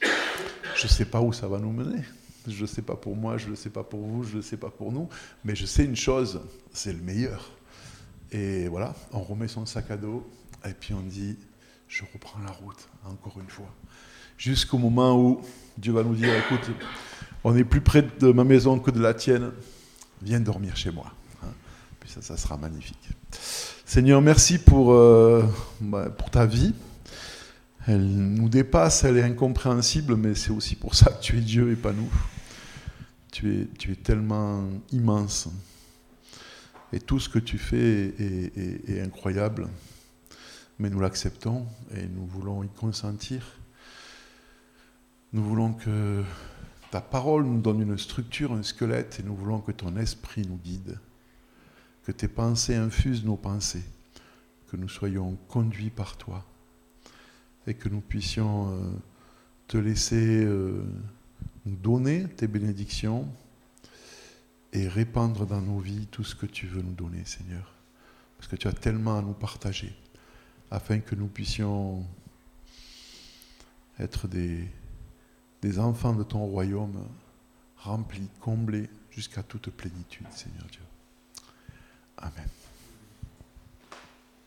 je 0.00 0.84
ne 0.84 0.88
sais 0.88 1.04
pas 1.04 1.20
où 1.20 1.34
ça 1.34 1.46
va 1.48 1.58
nous 1.58 1.70
mener. 1.70 2.02
Je 2.48 2.62
ne 2.62 2.66
sais 2.66 2.82
pas 2.82 2.96
pour 2.96 3.14
moi, 3.14 3.36
je 3.36 3.50
ne 3.50 3.54
sais 3.54 3.68
pas 3.68 3.84
pour 3.84 4.00
vous, 4.00 4.24
je 4.24 4.38
ne 4.38 4.42
sais 4.42 4.56
pas 4.56 4.70
pour 4.70 4.90
nous, 4.90 5.10
mais 5.44 5.54
je 5.54 5.66
sais 5.66 5.84
une 5.84 5.96
chose, 5.96 6.40
c'est 6.72 6.94
le 6.94 7.02
meilleur. 7.02 7.50
Et 8.32 8.68
voilà, 8.68 8.94
on 9.12 9.22
remet 9.22 9.48
son 9.48 9.66
sac 9.66 9.90
à 9.90 9.98
dos, 9.98 10.26
et 10.68 10.74
puis 10.74 10.94
on 10.94 11.02
dit, 11.02 11.36
je 11.88 12.02
reprends 12.12 12.40
la 12.40 12.52
route, 12.52 12.88
encore 13.04 13.38
une 13.40 13.48
fois. 13.48 13.72
Jusqu'au 14.36 14.78
moment 14.78 15.20
où 15.20 15.40
Dieu 15.76 15.92
va 15.92 16.02
nous 16.02 16.14
dire, 16.14 16.34
écoute, 16.34 16.70
on 17.44 17.56
est 17.56 17.64
plus 17.64 17.80
près 17.80 18.02
de 18.02 18.32
ma 18.32 18.44
maison 18.44 18.78
que 18.78 18.90
de 18.90 19.00
la 19.00 19.14
tienne, 19.14 19.50
viens 20.22 20.40
dormir 20.40 20.76
chez 20.76 20.90
moi. 20.90 21.12
Hein. 21.42 21.52
Puis 21.98 22.10
ça, 22.10 22.22
ça 22.22 22.36
sera 22.36 22.56
magnifique. 22.56 23.10
Seigneur, 23.84 24.20
merci 24.22 24.58
pour, 24.58 24.92
euh, 24.92 25.44
bah, 25.80 26.10
pour 26.10 26.30
ta 26.30 26.46
vie. 26.46 26.74
Elle 27.86 28.06
nous 28.06 28.48
dépasse, 28.48 29.04
elle 29.04 29.16
est 29.16 29.22
incompréhensible, 29.22 30.16
mais 30.16 30.34
c'est 30.34 30.50
aussi 30.50 30.76
pour 30.76 30.94
ça 30.94 31.10
que 31.10 31.20
tu 31.20 31.38
es 31.38 31.40
Dieu 31.40 31.72
et 31.72 31.76
pas 31.76 31.92
nous. 31.92 32.10
Tu 33.32 33.62
es, 33.62 33.68
tu 33.78 33.92
es 33.92 33.96
tellement 33.96 34.64
immense. 34.92 35.48
Et 36.92 37.00
tout 37.00 37.18
ce 37.18 37.28
que 37.28 37.38
tu 37.38 37.56
fais 37.56 38.14
est 38.86 39.00
incroyable 39.00 39.68
mais 40.80 40.88
nous 40.88 40.98
l'acceptons 40.98 41.66
et 41.94 42.06
nous 42.08 42.24
voulons 42.24 42.64
y 42.64 42.68
consentir. 42.68 43.46
Nous 45.34 45.44
voulons 45.44 45.74
que 45.74 46.24
ta 46.90 47.02
parole 47.02 47.44
nous 47.44 47.60
donne 47.60 47.82
une 47.82 47.98
structure, 47.98 48.52
un 48.52 48.62
squelette, 48.62 49.20
et 49.20 49.22
nous 49.22 49.36
voulons 49.36 49.60
que 49.60 49.72
ton 49.72 49.94
esprit 49.98 50.46
nous 50.48 50.56
guide, 50.56 50.98
que 52.02 52.12
tes 52.12 52.28
pensées 52.28 52.76
infusent 52.76 53.24
nos 53.24 53.36
pensées, 53.36 53.84
que 54.70 54.78
nous 54.78 54.88
soyons 54.88 55.36
conduits 55.48 55.90
par 55.90 56.16
toi, 56.16 56.46
et 57.66 57.74
que 57.74 57.90
nous 57.90 58.00
puissions 58.00 58.72
euh, 58.72 58.80
te 59.68 59.76
laisser 59.76 60.44
euh, 60.44 60.82
nous 61.66 61.76
donner 61.76 62.24
tes 62.24 62.48
bénédictions 62.48 63.28
et 64.72 64.88
répandre 64.88 65.46
dans 65.46 65.60
nos 65.60 65.78
vies 65.78 66.06
tout 66.10 66.24
ce 66.24 66.34
que 66.34 66.46
tu 66.46 66.66
veux 66.66 66.80
nous 66.80 66.94
donner, 66.94 67.22
Seigneur, 67.26 67.74
parce 68.38 68.48
que 68.48 68.56
tu 68.56 68.66
as 68.66 68.72
tellement 68.72 69.18
à 69.18 69.22
nous 69.22 69.34
partager 69.34 69.94
afin 70.70 71.00
que 71.00 71.14
nous 71.14 71.26
puissions 71.26 72.04
être 73.98 74.28
des, 74.28 74.68
enfants 75.78 76.14
de 76.14 76.22
ton 76.22 76.46
royaume 76.46 77.06
remplis, 77.76 78.28
comblés 78.40 78.88
jusqu'à 79.10 79.42
toute 79.42 79.70
plénitude, 79.70 80.26
Seigneur 80.30 80.66
Dieu. 80.70 80.82
Amen. 82.16 82.48